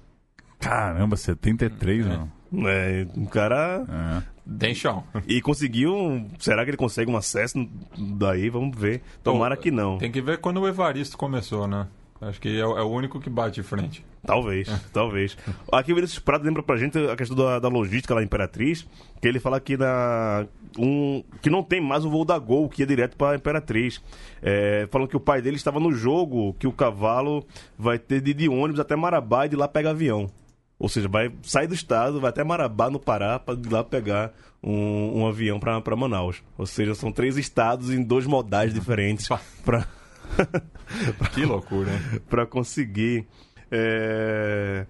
[0.60, 2.32] Caramba, 73, mano.
[2.67, 3.86] É, um cara.
[4.25, 4.39] É.
[4.58, 5.04] Tem chão.
[5.28, 6.25] E conseguiu.
[6.39, 8.49] Será que ele consegue um acesso daí?
[8.49, 9.02] Vamos ver.
[9.23, 9.97] Tomara que não.
[9.99, 11.88] Tem que ver quando o Evaristo começou, né?
[12.21, 14.03] Acho que é, o- é o único que bate de frente.
[14.25, 15.38] Talvez, talvez.
[15.71, 18.86] Aqui o Vinícius Prado lembra pra gente a questão da, da logística lá em Imperatriz,
[19.21, 20.45] que ele fala que, na,
[20.77, 24.01] um, que não tem mais o voo da Gol, que ia direto pra Imperatriz.
[24.41, 27.45] É, falando que o pai dele estava no jogo, que o cavalo
[27.77, 30.29] vai ter de, de ônibus até Marabá e de lá pega avião.
[30.77, 34.34] Ou seja, vai sair do estado, vai até Marabá, no Pará, para de lá pegar
[34.62, 36.41] um, um avião para Manaus.
[36.58, 39.27] Ou seja, são três estados em dois modais diferentes
[39.65, 39.88] para
[41.33, 42.21] Que loucura, hein?
[42.29, 43.27] para conseguir
[43.71, 44.87] é...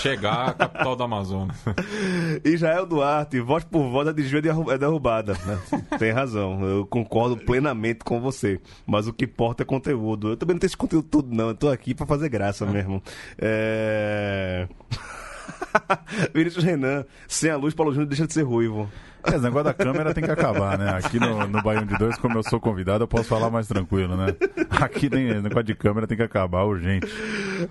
[0.00, 1.56] Chegar à capital do Amazonas.
[2.44, 5.34] Israel Duarte, voz por voz, a desvio é derru- é derrubada.
[5.46, 5.58] né?
[5.96, 8.60] Tem razão, eu concordo plenamente com você.
[8.84, 10.30] Mas o que importa é conteúdo.
[10.30, 11.48] Eu também não tenho esse conteúdo todo, não.
[11.50, 13.00] Eu tô aqui pra fazer graça mesmo.
[13.38, 14.66] É...
[16.34, 18.90] Vinícius Renan, sem a luz, Paulo Júnior deixa de ser ruivo.
[19.24, 20.90] É, esse negócio da câmera tem que acabar, né?
[20.90, 24.16] Aqui no, no Baião de Dois, como eu sou convidado, eu posso falar mais tranquilo,
[24.16, 24.34] né?
[24.70, 27.06] Aqui tem negócio de câmera tem que acabar, urgente.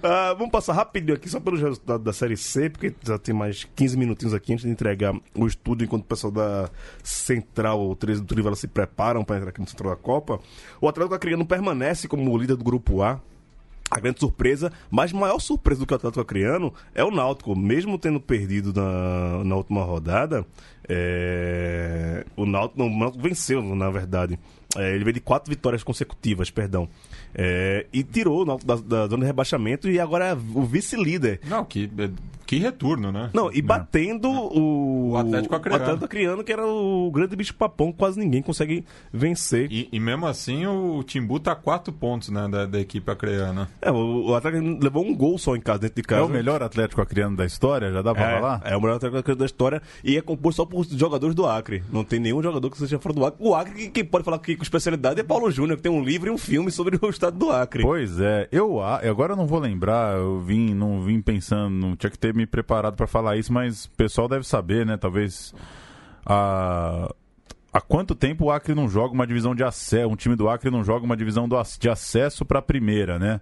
[0.04, 3.68] Ah, vamos passar rapidinho aqui só pelos resultados da Série C, porque já tem mais
[3.76, 6.70] 15 minutinhos aqui antes de entregar o estúdio, enquanto o pessoal da
[7.04, 10.40] Central, o 13 do Trivela se preparam para entrar aqui no Central da Copa.
[10.80, 13.20] O Atlético Acreano permanece como líder do Grupo A.
[13.90, 17.56] A grande surpresa, mas maior surpresa do que o Atlético Acreano é o Náutico.
[17.56, 20.46] Mesmo tendo perdido na, na última rodada,
[20.88, 24.38] é, o, Náutico, o Náutico venceu, na verdade,
[24.78, 26.88] É, ele veio de quatro vitórias consecutivas, perdão.
[27.34, 31.40] É, e tirou o Náutico da, da zona de rebaixamento e agora é o vice-líder.
[31.48, 31.90] Não, que,
[32.46, 33.30] que retorno, né?
[33.34, 35.80] Não, e batendo o, O Atlético Acreano.
[35.80, 39.72] o Atlético Acreano, que era o grande bicho papão, quase ninguém consegue vencer.
[39.72, 43.70] E, e mesmo assim o Timbu tá a quatro pontos né, da, da equipe acreana.
[43.82, 46.22] É, o, o Atlético levou um gol só em casa, dentro de casa.
[46.22, 48.62] É o melhor Atlético Acreano da história, já dá pra falar?
[48.66, 51.84] É, é o melhor Atlético da história e é composto só por jogadores do Acre.
[51.92, 53.38] Não tem nenhum jogador que seja fora do Acre.
[53.46, 56.30] O Acre, quem- pode falar que com especialidade é Paulo Júnior, que tem um livro
[56.30, 57.84] e um filme sobre o estado do Acre.
[57.84, 61.96] Pois é, eu a- agora eu não vou lembrar, eu vim, não vim pensando, não
[61.96, 64.98] tinha que ter me preparado pra falar isso, mas o pessoal deve saber, né?
[64.98, 65.54] Talvez
[66.26, 67.14] há,
[67.74, 70.70] há quanto tempo o Acre não joga uma divisão de acesso, um time do Acre
[70.72, 73.42] não joga uma divisão do de acesso pra primeira, né?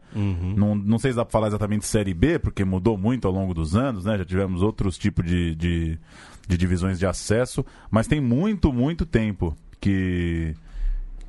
[0.58, 3.54] Não, não sei se dá pra falar exatamente série B, porque mudou muito ao longo
[3.54, 4.18] dos anos, né?
[4.18, 6.00] Já tivemos outros tipos de, de,
[6.48, 10.54] de divisões de acesso, mas tem muito, muito tempo que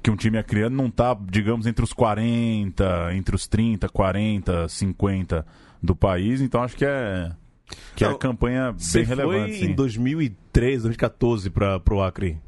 [0.02, 5.46] que um time acreano não tá, digamos, entre os 40, entre os 30, 40, 50
[5.82, 7.30] do país, então acho que é
[7.94, 9.74] que é a campanha Você bem relevante, foi em sim.
[9.74, 12.38] 2013, 2014 para pro Acre.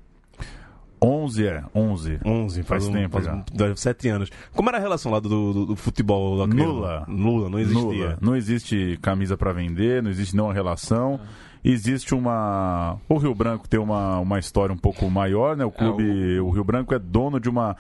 [1.03, 2.21] 11 é, 11.
[2.25, 3.35] 11, Faz um- tempo faz já.
[3.35, 4.31] um- deve- sete anos.
[4.53, 6.57] Como era a relação lá do, do, do futebol do Acre?
[6.63, 7.05] Nula.
[7.09, 7.83] Nula, não existia.
[7.83, 8.19] Nula.
[8.21, 11.19] Não existe camisa para vender, não existe nenhuma relação.
[11.63, 12.99] Existe uma.
[13.09, 15.65] O Rio Branco tem uma, uma história um pouco maior, né?
[15.65, 16.41] O clube.
[16.41, 16.51] o...
[16.51, 17.77] Rio Branco é dono de uma.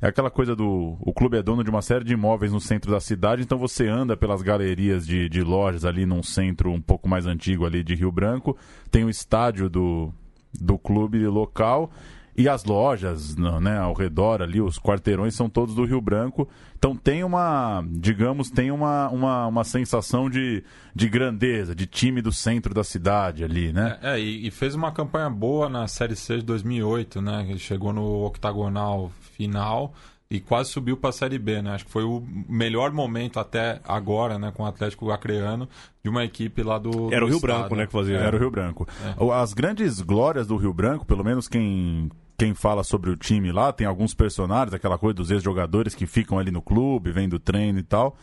[0.00, 0.96] É aquela coisa do.
[1.00, 3.88] O clube é dono de uma série de imóveis no centro da cidade, então você
[3.88, 7.94] anda pelas galerias de, de lojas ali num centro um pouco mais antigo ali de
[7.94, 8.56] Rio Branco.
[8.90, 10.12] Tem o estádio do,
[10.60, 11.90] do clube local.
[12.36, 16.48] E as lojas, não, né, ao redor ali, os quarteirões são todos do Rio Branco.
[16.76, 20.62] Então tem uma, digamos, tem uma, uma, uma sensação de,
[20.94, 23.98] de grandeza, de time do centro da cidade ali, né?
[24.02, 27.46] É, e, e fez uma campanha boa na Série C de 2008, né?
[27.48, 29.94] Ele chegou no octagonal final
[30.30, 31.74] e quase subiu para a Série B, né?
[31.74, 34.52] Acho que foi o melhor momento até agora, né?
[34.54, 35.68] Com o Atlético Acreano
[36.02, 37.58] de uma equipe lá do Era o do Rio estado.
[37.60, 38.16] Branco, né, que fazia.
[38.18, 38.86] Era o Rio Branco.
[39.18, 42.10] O- As grandes glórias do Rio Branco, pelo menos quem,
[42.44, 46.38] quem fala sobre o time lá, tem alguns personagens, aquela coisa dos ex-jogadores que ficam
[46.38, 48.18] ali no clube, vêm do treino e tal,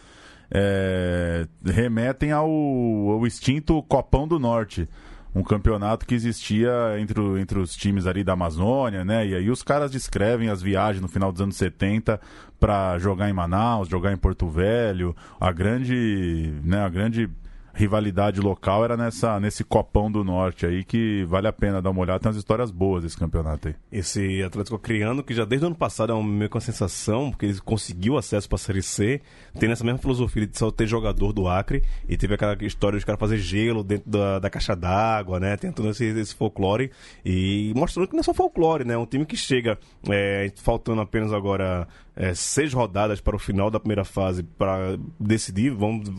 [0.51, 4.87] é, remetem ao, ao extinto Copão do Norte.
[5.33, 9.25] Um campeonato que existia entre, entre os times ali da Amazônia, né?
[9.25, 12.19] E aí os caras descrevem as viagens no final dos anos 70
[12.59, 15.15] para jogar em Manaus, jogar em Porto Velho.
[15.39, 17.29] A grande, né, a grande
[17.73, 22.01] rivalidade local era nessa, nesse Copão do Norte aí que vale a pena dar uma
[22.01, 22.19] olhada.
[22.19, 23.75] Tem umas histórias boas desse campeonato aí.
[23.91, 27.31] Esse Atlético Acreano, que já desde o ano passado é um, meio com a sensação,
[27.31, 29.21] porque ele conseguiu acesso para a Série C,
[29.59, 33.01] tem nessa mesma filosofia de só ter jogador do Acre, e teve aquela história de
[33.01, 35.57] os caras fazer gelo dentro da, da caixa d'água, né?
[35.57, 36.91] Tem todo esse, esse folclore,
[37.25, 38.93] e mostrando que não é só folclore, né?
[38.93, 39.77] É um time que chega,
[40.09, 45.71] é, faltando apenas agora é, seis rodadas para o final da primeira fase para decidir,
[45.71, 46.09] vamos...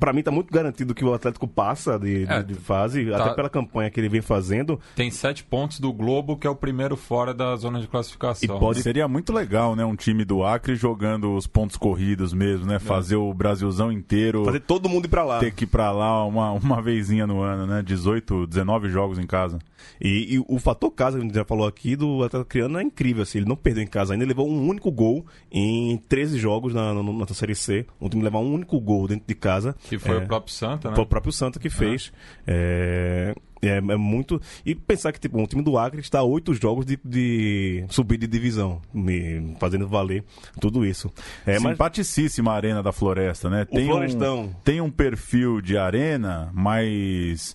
[0.00, 3.18] Pra mim tá muito garantido que o Atlético passa de, É, de fase, tá.
[3.26, 4.80] até pela campanha que ele vem fazendo.
[4.96, 8.56] Tem sete pontos do Globo, que é o primeiro fora da zona de classificação.
[8.56, 9.84] E pode- Seria muito legal, né?
[9.84, 12.78] Um time do Acre jogando os pontos corridos mesmo, né?
[12.78, 14.44] Fazer o Brasilzão inteiro.
[14.44, 15.38] Fazer todo mundo ir pra lá.
[15.38, 17.82] Ter que ir pra lá uma, uma vezinha no ano, né?
[17.82, 19.58] 18, 19 jogos em casa.
[20.00, 22.82] E, e o fator casa, que a gente já falou aqui, do Atlético Criano é
[22.82, 23.22] incrível.
[23.22, 26.72] Assim, ele não perdeu em casa ainda, ele levou um único gol em 13 jogos
[26.74, 27.86] na, na, na Série C.
[28.00, 29.74] Um time levar um único gol dentro de casa.
[29.90, 30.94] Que foi É, o próprio Santa, né?
[30.94, 32.12] Foi o próprio Santa que fez.
[32.46, 34.40] É, é, é muito.
[34.64, 38.16] E pensar que tipo, um time do Acre está a oito jogos de, de subir
[38.16, 40.24] de divisão, me- fazendo valer
[40.60, 41.12] tudo isso.
[41.46, 43.66] É, mas Simpaticíssima a Arena da Floresta, né?
[43.70, 44.44] O Florestão.
[44.44, 47.52] Um, tem um perfil de arena, mas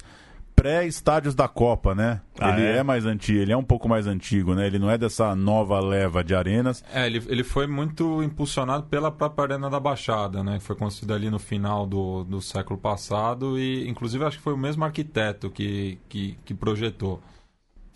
[0.56, 2.22] pré-estádios da Copa, né?
[2.40, 2.78] Ah, ele é?
[2.78, 2.84] é?
[2.84, 4.66] mais antigo, ele é um pouco mais antigo, né?
[4.66, 6.84] Ele não é dessa nova leva de arenas.
[6.94, 10.58] É, ele, ele foi muito impulsionado pela própria Arena da Baixada, né?
[10.58, 14.54] Que foi construída ali no final do, do século passado e, inclusive, acho que foi
[14.54, 17.22] o mesmo arquiteto que, que, que projetou.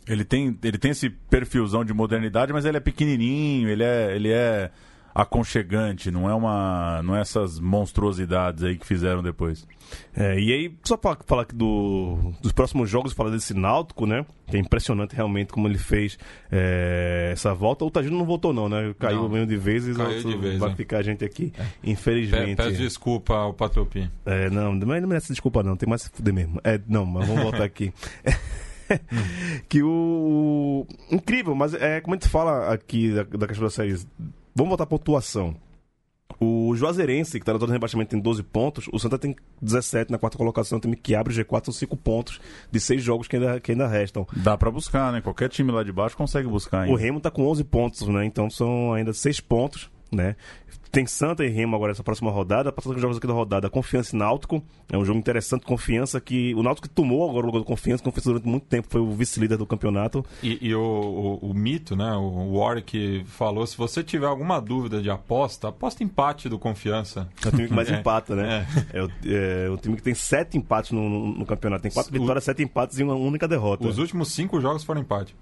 [0.08, 4.32] Ele tem, ele tem esse perfilzão de modernidade, mas ele é pequenininho, ele é, ele
[4.32, 4.72] é
[5.14, 9.68] aconchegante, não é uma, não é essas monstruosidades aí que fizeram depois.
[10.16, 14.26] É, e aí, só pra falar aqui do, dos próximos jogos, falar desse Náutico, né?
[14.48, 16.18] Que é impressionante realmente como ele fez
[16.52, 17.86] é, essa volta.
[17.86, 18.94] O Tagino não voltou, não, né?
[19.00, 19.30] Caiu Não.
[19.30, 19.98] mesmo de vezes.
[19.98, 20.76] Caiu de vez, vai é.
[20.76, 22.58] ficar a gente aqui, Pe- infelizmente.
[22.58, 24.10] Peço desculpa ao Patropi.
[24.26, 25.76] É, não, mas não merece desculpa, não.
[25.76, 26.60] Tem mais se fuder mesmo.
[26.64, 27.94] É, não, mas vamos voltar aqui.
[29.70, 30.86] que o.
[31.12, 34.08] Incrível, mas é como a gente fala aqui da, da questão das séries.
[34.60, 35.56] Vamos voltar à pontuação.
[36.38, 38.90] O Juazeirense, que está na zona de rebaixamento, tem 12 pontos.
[38.92, 40.78] O Santa tem 17 na quarta colocação.
[40.78, 43.72] O time que abre o G4 são 5 pontos de 6 jogos que ainda, que
[43.72, 44.28] ainda restam.
[44.36, 45.22] Dá pra buscar, né?
[45.22, 47.00] Qualquer time lá de baixo consegue buscar O ainda.
[47.00, 48.26] Remo está com 11 pontos, né?
[48.26, 50.36] Então são ainda 6 pontos, né?
[50.92, 52.72] Tem Santa e Remo agora nessa próxima rodada.
[52.72, 54.64] Passando os jogos aqui da rodada, Confiança e Náutico.
[54.92, 58.04] É um jogo interessante, Confiança, que o Náutico tomou agora o lugar do Confiança.
[58.04, 60.26] Confiança durante muito tempo foi o vice-líder do campeonato.
[60.42, 60.82] E, e o,
[61.44, 62.12] o- o mito, né?
[62.14, 67.30] O Warwick falou: se você tiver alguma dúvida de aposta, aposta empate do confiança.
[67.46, 68.66] É o time que mais É, empata, né?
[68.92, 71.84] É, o, é o time que tem sete empates no, no- no campeonato.
[71.84, 73.88] Tem quatro O- vitórias, sete empates e uma única derrota.
[73.88, 75.36] Os últimos cinco jogos foram empate.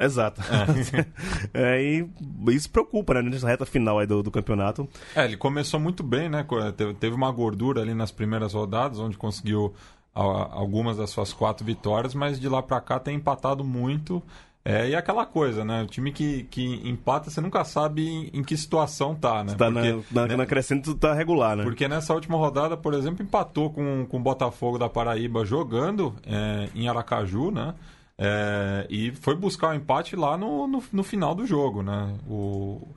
[0.00, 0.40] Exato.
[1.54, 2.08] É, e
[2.50, 3.22] isso preocupa, né?
[3.22, 4.88] Nessa reta final aí do, do campeonato.
[5.14, 6.44] É, ele começou muito bem, né?
[6.76, 9.74] Teve, teve uma gordura ali nas primeiras rodadas, onde conseguiu
[10.14, 14.22] algumas das suas quatro vitórias, mas de lá pra cá tem empatado muito.
[14.64, 15.82] É, e aquela coisa, né?
[15.82, 19.54] O time que, que empata, você nunca sabe em, em que situação tá, né?
[19.54, 21.62] Tá Porque- na, na, na crescente, tá regular, né?
[21.62, 26.68] Porque nessa última rodada, por exemplo, empatou com, com o Botafogo da Paraíba jogando é,
[26.74, 27.74] em Aracaju, né?
[28.18, 32.16] É, e foi buscar o empate lá no, no, no final do jogo, né?
[32.28, 32.88] O,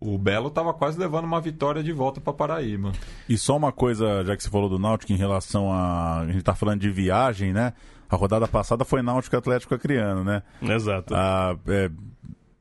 [0.00, 2.92] o Belo estava quase levando uma vitória de volta para Paraíba.
[3.28, 6.20] E só uma coisa, já que você falou do Náutico em relação a.
[6.20, 7.74] A gente tá falando de viagem, né?
[8.08, 10.42] A rodada passada foi Náutico e Atlético Acreano, né?
[10.62, 11.14] Exato.
[11.14, 11.90] Ah, é,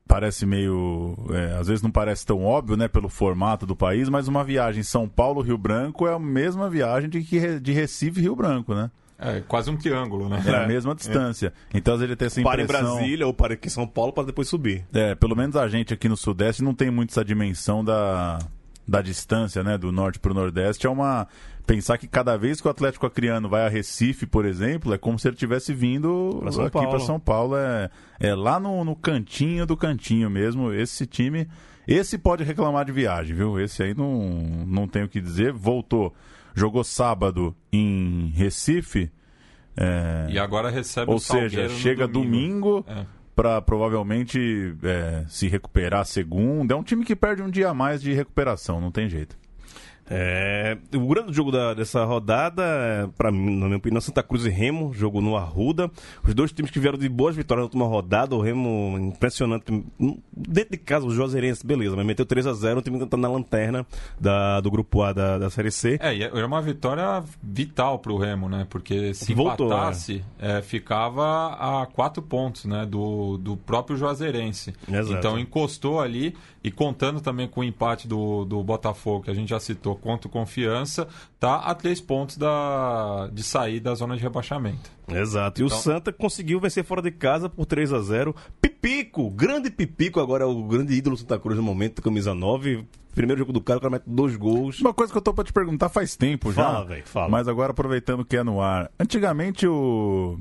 [0.05, 1.15] parece meio.
[1.31, 2.89] é, às vezes não parece tão óbvio, né?
[2.89, 7.21] Pelo formato do país, mas uma viagem São Paulo-Rio Branco é a mesma viagem de,
[7.59, 8.91] de Recife-Rio Branco, né?
[9.21, 10.41] É quase um triângulo, né?
[10.43, 11.53] É a mesma distância.
[11.71, 12.95] Então às vezes ele tem essa para em impressão.
[12.95, 14.83] Brasília ou para aqui em São Paulo para depois subir.
[14.91, 18.39] É, pelo menos a gente aqui no Sudeste não tem muito essa dimensão da,
[18.87, 19.77] da distância, né?
[19.77, 20.87] Do Norte para o Nordeste.
[20.87, 21.27] É uma.
[21.67, 25.19] Pensar que cada vez que o Atlético Acreano vai a Recife, por exemplo, é como
[25.19, 27.55] se ele tivesse vindo Pra São aqui para São Paulo.
[27.55, 30.73] É, é lá no, no cantinho do cantinho mesmo.
[30.73, 31.47] Esse time.
[31.87, 33.59] Esse pode reclamar de viagem, viu?
[33.59, 35.51] Esse aí não, não tem o que dizer.
[35.51, 36.13] Voltou.
[36.53, 39.11] Jogou sábado em Recife.
[39.77, 43.05] é, E agora recebe ou o seja, chega domingo, É.
[43.35, 46.73] para provavelmente é, se recuperar segunda.
[46.73, 49.37] É um time que perde um dia a mais de recuperação, não tem jeito.
[50.13, 54.45] É, o grande jogo da- dessa rodada, é, para mim, na minha opinião, Santa Cruz
[54.45, 55.89] e Remo, jogo no Arruda.
[56.27, 58.35] Os dois times que vieram de boas vitórias na última rodada.
[58.35, 59.63] O Remo, impressionante.
[60.35, 62.77] Dentro de casa, o Juazeirense, beleza, mas meteu 3x0.
[62.77, 63.85] O time que tá na lanterna
[64.19, 65.97] da- do grupo A da, da Série C.
[66.01, 68.67] É, e é uma vitória vital pro Remo, né?
[68.69, 72.85] Porque se Voltou, empatasse, é, ficava a quatro pontos, né?
[72.85, 74.73] Do, do próprio Juazeirense.
[74.91, 75.13] Exato.
[75.17, 79.49] Então encostou ali e contando também com o empate do, do Botafogo, que a gente
[79.49, 81.07] já citou, contra o Confiança,
[81.39, 84.91] tá a três pontos da, de sair da zona de rebaixamento.
[85.07, 85.59] Exato.
[85.61, 89.69] E o Então- Santa conseguiu vencer fora de casa por 3 a 0 Pipico, grande
[89.71, 92.85] Pipico, agora é o grande ídolo do Santa Cruz no momento, camisa 9.
[93.13, 94.79] Primeiro jogo do cara, o cara mete dois gols.
[94.79, 96.63] Uma coisa que eu tô pra te perguntar faz tempo já.
[96.63, 97.27] Fala, velho, fala.
[97.29, 98.89] Mas agora aproveitando que é no ar.
[98.97, 100.39] Antigamente o.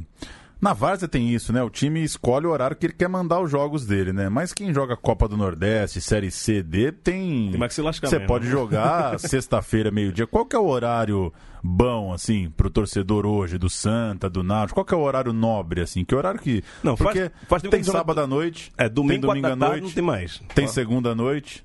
[0.61, 1.63] Na Várzea tem isso, né?
[1.63, 4.29] O time escolhe o horário que ele quer mandar os jogos dele, né?
[4.29, 7.51] Mas quem joga Copa do Nordeste, Série C, D, tem.
[7.51, 8.29] Tem que se lascar Você mesmo.
[8.29, 10.27] pode jogar sexta-feira, meio-dia.
[10.27, 11.33] Qual que é o horário
[11.63, 14.75] bom, assim, pro torcedor hoje, do Santa, do Náutico?
[14.75, 16.05] Qual que é o horário nobre, assim?
[16.05, 16.63] Que horário que.
[16.83, 19.83] Não, faz- Porque faz tempo tem sábado à noite, É, domingo, tem domingo à noite,
[19.85, 20.43] não tem mais.
[20.55, 21.65] tem segunda à noite.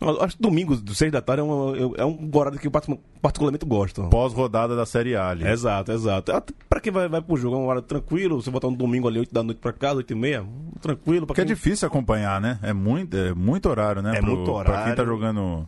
[0.00, 2.70] Eu Acho que domingo, do 6 da tarde, é um, é um horário que eu
[2.70, 4.08] partic- particularmente gosto.
[4.08, 5.46] Pós-rodada da Série A ali.
[5.46, 6.32] Exato, exato.
[6.68, 8.40] Pra quem vai, vai pro jogo, é um horário tranquilo.
[8.40, 10.46] Você botar um domingo ali, 8 da noite pra casa, 8 e meia,
[10.80, 11.26] tranquilo.
[11.26, 11.54] Pra Porque é quem...
[11.54, 12.58] difícil acompanhar, né?
[12.62, 14.16] É muito, é muito horário, né?
[14.16, 14.84] É muito Pra horário.
[14.86, 15.66] quem tá jogando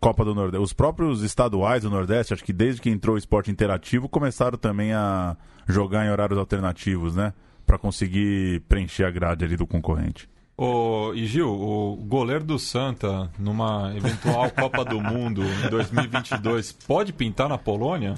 [0.00, 0.62] Copa do Nordeste.
[0.62, 4.92] Os próprios estaduais do Nordeste, acho que desde que entrou o esporte interativo, começaram também
[4.92, 7.32] a jogar em horários alternativos, né?
[7.66, 10.28] Pra conseguir preencher a grade ali do concorrente.
[10.56, 17.12] Ô, e Gil, o goleiro do Santa, numa eventual Copa do Mundo em 2022, pode
[17.12, 18.14] pintar na Polônia?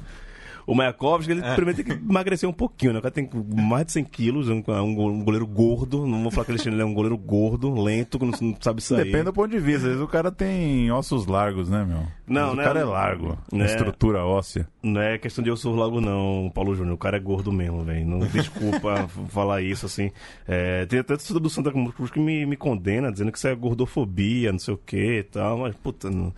[0.66, 2.98] O Mayakovsky, ele primeiro tem que emagrecer um pouquinho, né?
[2.98, 6.04] O cara tem mais de 100 quilos, é um, um goleiro gordo.
[6.06, 9.04] Não vou falar que ele é um goleiro gordo, lento, que não, não sabe sair.
[9.04, 9.82] Depende do ponto de vista.
[9.82, 12.02] Às vezes o cara tem ossos largos, né, meu?
[12.26, 12.62] Não, né?
[12.62, 13.38] O cara é largo.
[13.52, 13.64] Né?
[13.66, 14.66] Estrutura óssea.
[14.82, 16.94] Não é questão de eu sou lago, não, Paulo Júnior.
[16.94, 18.04] O cara é gordo mesmo, velho.
[18.04, 20.10] Não desculpa falar isso, assim.
[20.48, 23.54] É, tem até torcedor do Santa Cruz que me, me condena, dizendo que isso é
[23.54, 25.58] gordofobia, não sei o que e tal.
[25.58, 26.32] Mas, puta, não,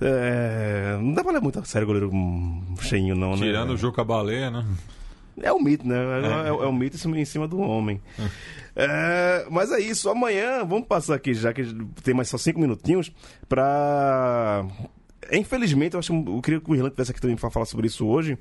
[0.00, 2.12] é, não dá pra levar muito a sério o goleiro
[2.80, 3.38] cheinho, não, né?
[3.38, 4.64] Tirando o Juca Baleia, né?
[5.42, 5.94] É o mito, né?
[5.96, 8.00] É, é, é o mito em cima- do homem.
[8.74, 10.08] É, mas é isso.
[10.08, 11.62] Amanhã, vamos passar aqui, já que
[12.02, 13.12] tem mais só cinco minutinhos,
[13.48, 14.64] pra.
[15.32, 18.06] Infelizmente, eu acho eu queria que o Irlanda tivesse aqui também pra falar sobre isso
[18.06, 18.38] hoje.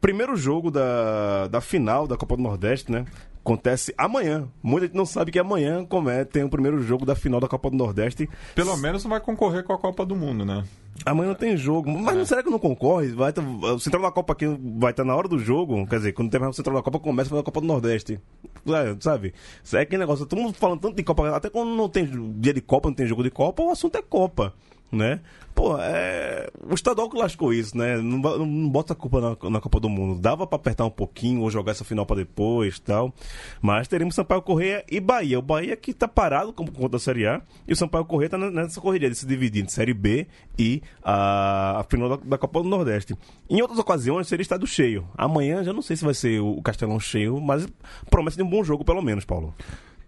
[0.00, 3.04] Primeiro jogo da, da final da Copa do Nordeste, né?
[3.52, 4.46] Acontece amanhã.
[4.62, 7.70] Muita gente não sabe que amanhã come- tem o primeiro jogo da final da Copa
[7.70, 8.28] do Nordeste.
[8.54, 10.64] Pelo menos vai concorrer com a Copa do Mundo, né?
[11.06, 11.88] Amanhã não tem jogo.
[11.90, 13.08] Mas não, será que não concorre?
[13.08, 14.46] Vai tá- o Central da Copa aqui
[14.78, 15.86] vai estar na hora do jogo.
[15.86, 18.20] Quer dizer, quando terminar o Central da Copa, começa a Copa do Nordeste.
[18.66, 19.32] É, sabe?
[19.72, 20.26] É aquele negócio.
[20.26, 21.34] Todo mundo falando tanto de Copa.
[21.36, 22.04] Até quando não tem
[22.40, 24.52] dia de Copa, não tem jogo de Copa, o assunto é Copa.
[24.90, 25.20] Né?
[25.54, 26.48] Pô, é.
[26.70, 27.98] O estadual que lascou isso, né?
[27.98, 30.18] Não, ba- não bota a culpa na, na Copa do Mundo.
[30.18, 33.12] Dava pra apertar um pouquinho ou jogar essa final pra depois tal.
[33.60, 35.38] Mas teremos Sampaio Correia e Bahia.
[35.38, 37.42] O Bahia que tá parado como conta da Série A.
[37.66, 40.26] E o Sampaio Correia tá ne- nessa correria de se dividir entre Série B
[40.58, 43.14] e a, a final da, da Copa do Nordeste.
[43.50, 45.06] Em outras ocasiões seria estado cheio.
[45.18, 47.66] Amanhã já não sei se vai ser o Castelão cheio, mas
[48.08, 49.54] promessa de um bom jogo pelo menos, Paulo.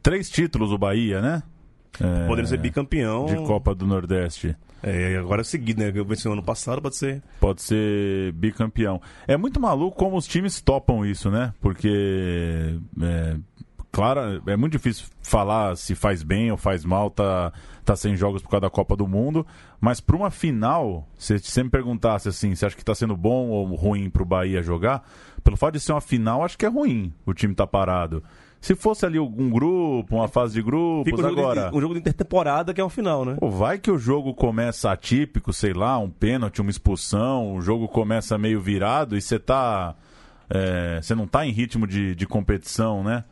[0.03, 1.43] Três títulos o Bahia, né?
[1.99, 3.27] É, Podendo ser bicampeão.
[3.27, 4.57] De Copa do Nordeste.
[4.83, 5.91] É, agora é seguido, né?
[5.91, 7.23] Venceu ano passado, pode ser.
[7.39, 9.01] Pode ser bicampeão.
[9.27, 11.53] É muito maluco como os times topam isso, né?
[11.61, 13.37] Porque, é,
[13.93, 17.53] claro, é muito difícil falar se faz bem ou faz mal, tá,
[17.85, 19.47] tá sem jogos por causa da Copa do Mundo.
[19.79, 23.49] Mas para uma final, se você me perguntasse assim, você acha que tá sendo bom
[23.49, 25.07] ou ruim pro Bahia jogar?
[25.45, 28.23] Pelo fato de ser uma final, acho que é ruim o time tá parado.
[28.61, 31.71] Se fosse ali algum grupo, uma fase de grupos, Fica um jogo, agora.
[31.71, 33.37] de, um jogo de intertemporada que é o final, né?
[33.41, 37.89] Pô, vai que o jogo começa atípico, sei lá, um pênalti, uma expulsão, o jogo
[37.89, 39.95] começa meio virado e você tá.
[40.51, 43.25] é, Você não tá em ritmo de, de competição, né?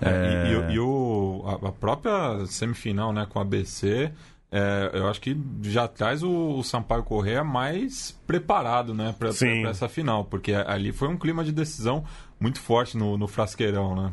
[0.00, 0.52] É, É.
[0.52, 4.12] E, e- e o, a, a própria semifinal né, com a ABC,
[4.52, 9.30] é, eu acho que já traz o, o Sampaio Correia mais preparado né, para
[9.68, 12.04] essa final, porque ali foi um clima de decisão
[12.38, 13.96] muito forte no, no frasqueirão.
[13.96, 14.12] Né?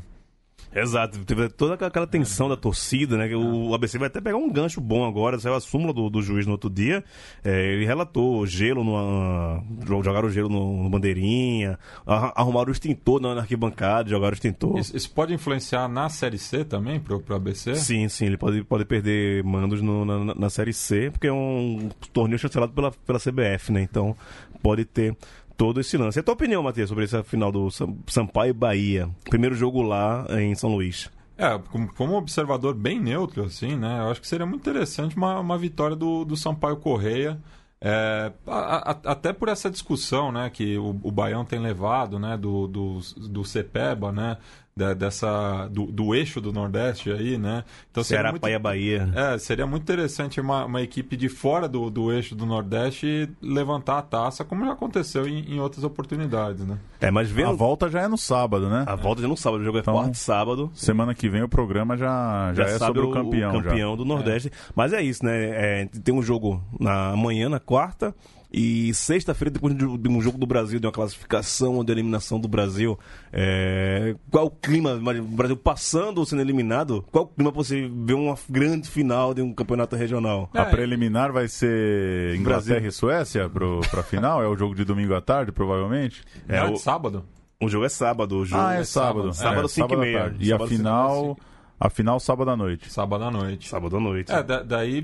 [0.77, 3.33] Exato, teve toda aquela tensão da torcida, né?
[3.33, 6.45] O ABC vai até pegar um gancho bom agora, saiu a súmula do, do juiz
[6.45, 7.01] no outro dia.
[7.45, 9.63] é, ele relatou gelo numa.
[10.03, 14.77] Jogaram gelo no, no bandeirinha, arra- arrumaram o extintor na arquibancada, jogaram o extintor.
[14.77, 17.75] Isso, isso pode influenciar na Série C também, para o ABC?
[17.75, 21.31] Sim, sim, ele pode, pode perder mandos no- na, na- na Série C, porque é
[21.33, 23.81] um torneio chancelado pela, pela CBF, né?
[23.81, 24.13] Então
[24.61, 25.15] pode ter
[25.57, 26.19] todo esse lance.
[26.19, 29.09] E a tua opinião, Matheus, sobre essa final do Sam- Sampaio Bahia?
[29.29, 31.09] Primeiro jogo lá em São Luís.
[31.37, 33.99] É, como, como observador bem neutro, assim, né?
[33.99, 37.37] Eu acho que seria muito interessante uma, uma vitória do, do Sampaio Correia.
[37.81, 42.37] É, a- a- até por essa discussão né, que o, o Baião tem levado né,
[42.37, 42.99] do, do,
[43.29, 44.37] do CEPEBA, né,
[44.77, 47.63] da- dessa, do, do eixo do Nordeste aí, né?
[47.89, 49.09] Então seria Ceará, muito- Bahia, Bahia.
[49.15, 53.99] é, seria muito interessante uma, uma equipe de fora do, do eixo do Nordeste levantar
[53.99, 56.77] a taça, como já aconteceu em, em outras oportunidades, né?
[56.99, 57.55] É, mas A vendo.
[57.55, 58.83] volta já é no sábado, né?
[58.85, 60.69] A volta já não sábado, o jogo é Então- quarto sábado.
[60.73, 63.53] Semana que vem o programa já, já, é sabe sobre o campeão.
[63.53, 63.61] já.
[63.69, 64.51] campeão do Nordeste.
[64.75, 65.83] Mas é isso, né?
[65.83, 68.13] É, tem um jogo na amanhã, na quarta.
[68.57, 72.97] E sexta-feira, depois de um jogo do Brasil, de uma classificação, de eliminação do Brasil,
[73.33, 74.93] é, qual o clima?
[74.93, 77.03] O Brasil passando ou sendo eliminado?
[77.11, 80.49] Qual o clima pra você ver uma grande final de um campeonato regional?
[80.53, 84.41] A preliminar vai ser Inglaterra e Suécia pro, pra final?
[84.41, 86.23] É o jogo de domingo à tarde, provavelmente?
[86.47, 87.25] É, Não, o- de sábado?
[87.61, 88.37] O jogo é sábado.
[88.37, 89.33] O jogo ah, é sábado.
[89.33, 90.19] Sábado, é, cinco e à meia.
[90.19, 90.37] tarde.
[90.49, 91.37] E a final,
[91.79, 92.91] a final sábado à noite.
[92.91, 93.67] Sábado à noite.
[93.69, 94.31] Sábado à noite.
[94.31, 95.03] É, da- daí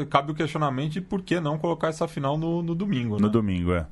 [0.00, 3.22] é, cabe o questionamento de por que não colocar essa final no, no domingo, né?
[3.22, 3.86] No domingo, é.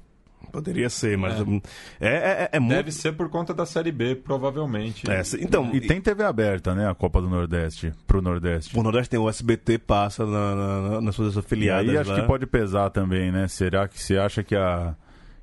[0.52, 1.42] Poderia ser, mas É.
[1.42, 1.60] hum,
[2.00, 2.74] é, é, é muito.
[2.74, 5.08] Deve ser por conta da Série B, provavelmente.
[5.10, 6.88] É, se- então, E tem TV aberta, né?
[6.88, 8.78] A Copa do Nordeste, pro Nordeste.
[8.78, 11.90] O Nordeste tem o SBT, passa na, na- nas suas E afiliadas.
[11.90, 12.20] aí acho lá.
[12.20, 13.46] que pode pesar também, né?
[13.46, 14.94] Será que você acha que a,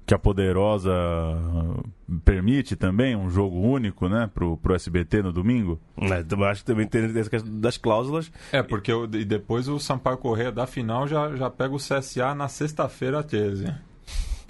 [0.06, 1.84] que a Poderosa ah,
[2.24, 4.30] permite também um jogo único, né?
[4.34, 5.80] Pro, pro SBT no domingo?
[5.98, 8.32] É, acho que também tem essa questão das cláusulas.
[8.52, 12.36] É, porque o- e depois o Sampaio Correia da final já, já pega o CSA
[12.36, 13.74] na sexta-feira 13.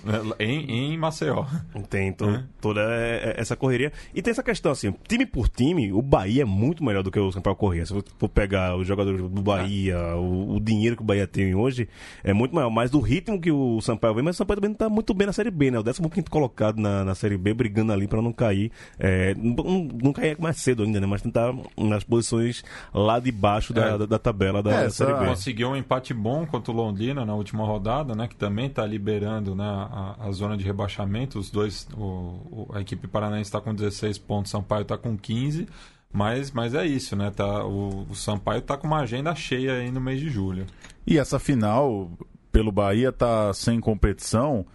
[0.06, 1.46] Né, Em, em Maceió.
[1.90, 2.44] Tem to- É.
[2.62, 3.92] toda é, é, essa correria.
[4.14, 7.20] E tem essa questão, assim, time por time, o Bahia é muito melhor do que
[7.20, 7.86] o Sampaio Corrêa.
[7.86, 11.56] Se você for pegar os jogadores do Bahia, o, o dinheiro que o Bahia tem
[11.56, 11.88] hoje,
[12.24, 12.70] é muito maior.
[12.70, 15.28] Mas do ritmo que o Sampaio vem, mas o Sampaio também não tá muito bem
[15.28, 15.80] na Série B, né?
[15.80, 18.72] O 15 colocado na, na Série B, brigando ali pra não cair.
[19.00, 21.08] É, não, não cair mais cedo ainda, né?
[21.08, 23.98] Mas tentar nas posições lá de baixo da, É.
[23.98, 25.28] da, da tabela da, É, da Série essa- B.
[25.28, 28.28] Conseguiu um empate bom contra o Londrina na última rodada, né?
[28.28, 31.40] Que também está liberando né, a, a zona de rebaixamento.
[31.40, 35.68] Os dois, o- o- a equipe paranaense está com 16 pontos, Sampaio está com 15.
[36.12, 37.32] Mas, mas é isso, né?
[37.32, 40.66] Tá, o, o Sampaio está com uma agenda cheia aí no mês de julho.
[41.06, 42.10] E essa final,
[42.52, 44.66] pelo Bahia, tá sem competição.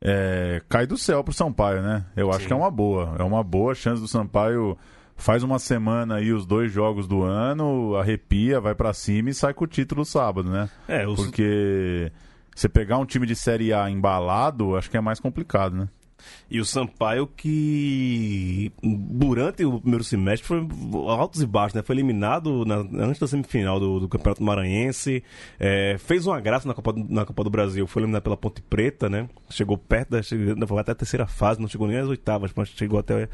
[0.00, 2.04] é, cai do céu pro Sampaio, né?
[2.16, 2.46] Eu acho Sim.
[2.48, 3.14] que é uma boa.
[3.18, 4.76] É uma boa chance do Sampaio.
[5.14, 9.54] Faz uma semana aí os dois jogos do ano, arrepia, vai pra cima e sai
[9.54, 10.68] com o título sábado, né?
[10.88, 12.10] É, os, Porque
[12.54, 15.88] você pegar um time de Série A embalado, acho que é mais complicado, né?
[16.50, 20.66] E o Sampaio que durante o primeiro semestre foi
[21.08, 21.82] altos e baixos, né?
[21.82, 25.22] Foi eliminado na- antes da semifinal do, do Campeonato Maranhense,
[25.58, 29.08] é, fez uma graça na Copa, na Copa do Brasil, foi eliminado pela Ponte Preta,
[29.08, 29.28] né?
[29.50, 32.98] Chegou perto, da, chegou, até a terceira fase, não chegou nem às oitavas, mas chegou
[32.98, 33.28] até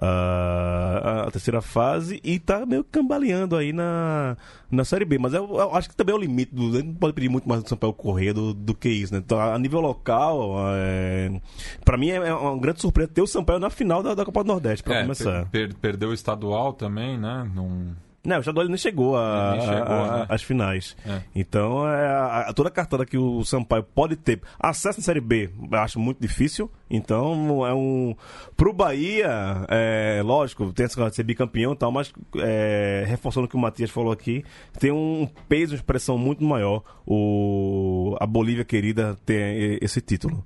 [0.00, 4.36] a, a terceira fase e tá meio cambaleando aí na,
[4.70, 5.18] na Série B.
[5.18, 7.62] Mas eu, eu acho que também é o limite, do, não pode pedir muito mais
[7.62, 9.20] do Sampaio Correia do, do que isso, né?
[9.24, 11.40] Então, a nível local, é,
[11.84, 14.42] para mim é, é uma grande surpresa ter o Sampaio na final da, da Copa
[14.44, 15.46] do Nordeste, pra É, começar.
[15.46, 17.50] per- per- perdeu o estadual também, né?
[17.54, 17.92] Num...
[18.24, 20.26] Não, o estadual ele nem chegou, né?
[20.28, 20.94] às finais.
[21.06, 21.20] É.
[21.34, 25.48] Então, é, a- toda a cartada que o Sampaio pode ter acesso na Série B,
[25.70, 26.70] eu acho muito difícil.
[26.90, 28.14] Então, é um.
[28.56, 33.48] Pro Bahia, é, lógico, tem essa de ser bicampeão e tal, mas é, reforçando o
[33.48, 34.44] que o Matias falou aqui,
[34.78, 40.44] tem um peso, uma expressão muito maior o, a Bolívia querida ter esse título.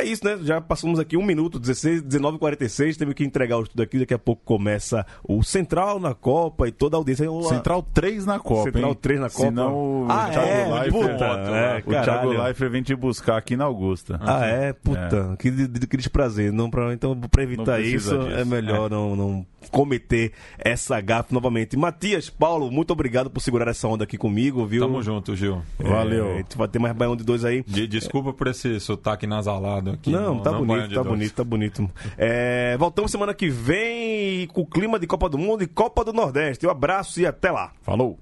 [0.00, 0.38] É isso, né?
[0.42, 4.14] Já passamos aqui um minuto, 16, 19 46 teve que entregar o estudo aqui, daqui
[4.14, 7.26] a pouco começa o Central na Copa e toda a audiência.
[7.48, 8.98] Central 3 na Copa, Central hein?
[9.00, 9.44] 3 na Copa.
[9.44, 10.80] Senão o Ah, Thiago é?
[10.80, 12.42] Leifert, Puta, é, o Thiago caralho.
[12.42, 14.18] Leifert vem te buscar aqui na Augusta.
[14.22, 14.72] Ah, é?
[14.72, 16.52] Puta, que, de- de- que desprazer.
[16.52, 18.30] Não, pra, então, pra evitar isso, disso.
[18.32, 21.76] é melhor Não, não cometer essa gafe novamente.
[21.76, 24.82] Matias, Paulo, muito obrigado por segurar essa onda aqui comigo, viu?
[24.82, 25.60] Tamo junto, Gil.
[25.78, 26.32] É, Valeu.
[26.32, 27.62] a gente vai ter mais baião de dois aí.
[27.66, 30.10] De- desculpa por esse sotaque nasalado aqui.
[30.10, 31.06] Não, tá Baiano bonito, tá Dois.
[31.08, 31.90] bonito, tá bonito.
[32.16, 36.12] É, voltamos semana que vem com o clima de Copa do Mundo e Copa do
[36.12, 36.66] Nordeste.
[36.66, 37.72] Um abraço e até lá.
[37.82, 38.18] Falou!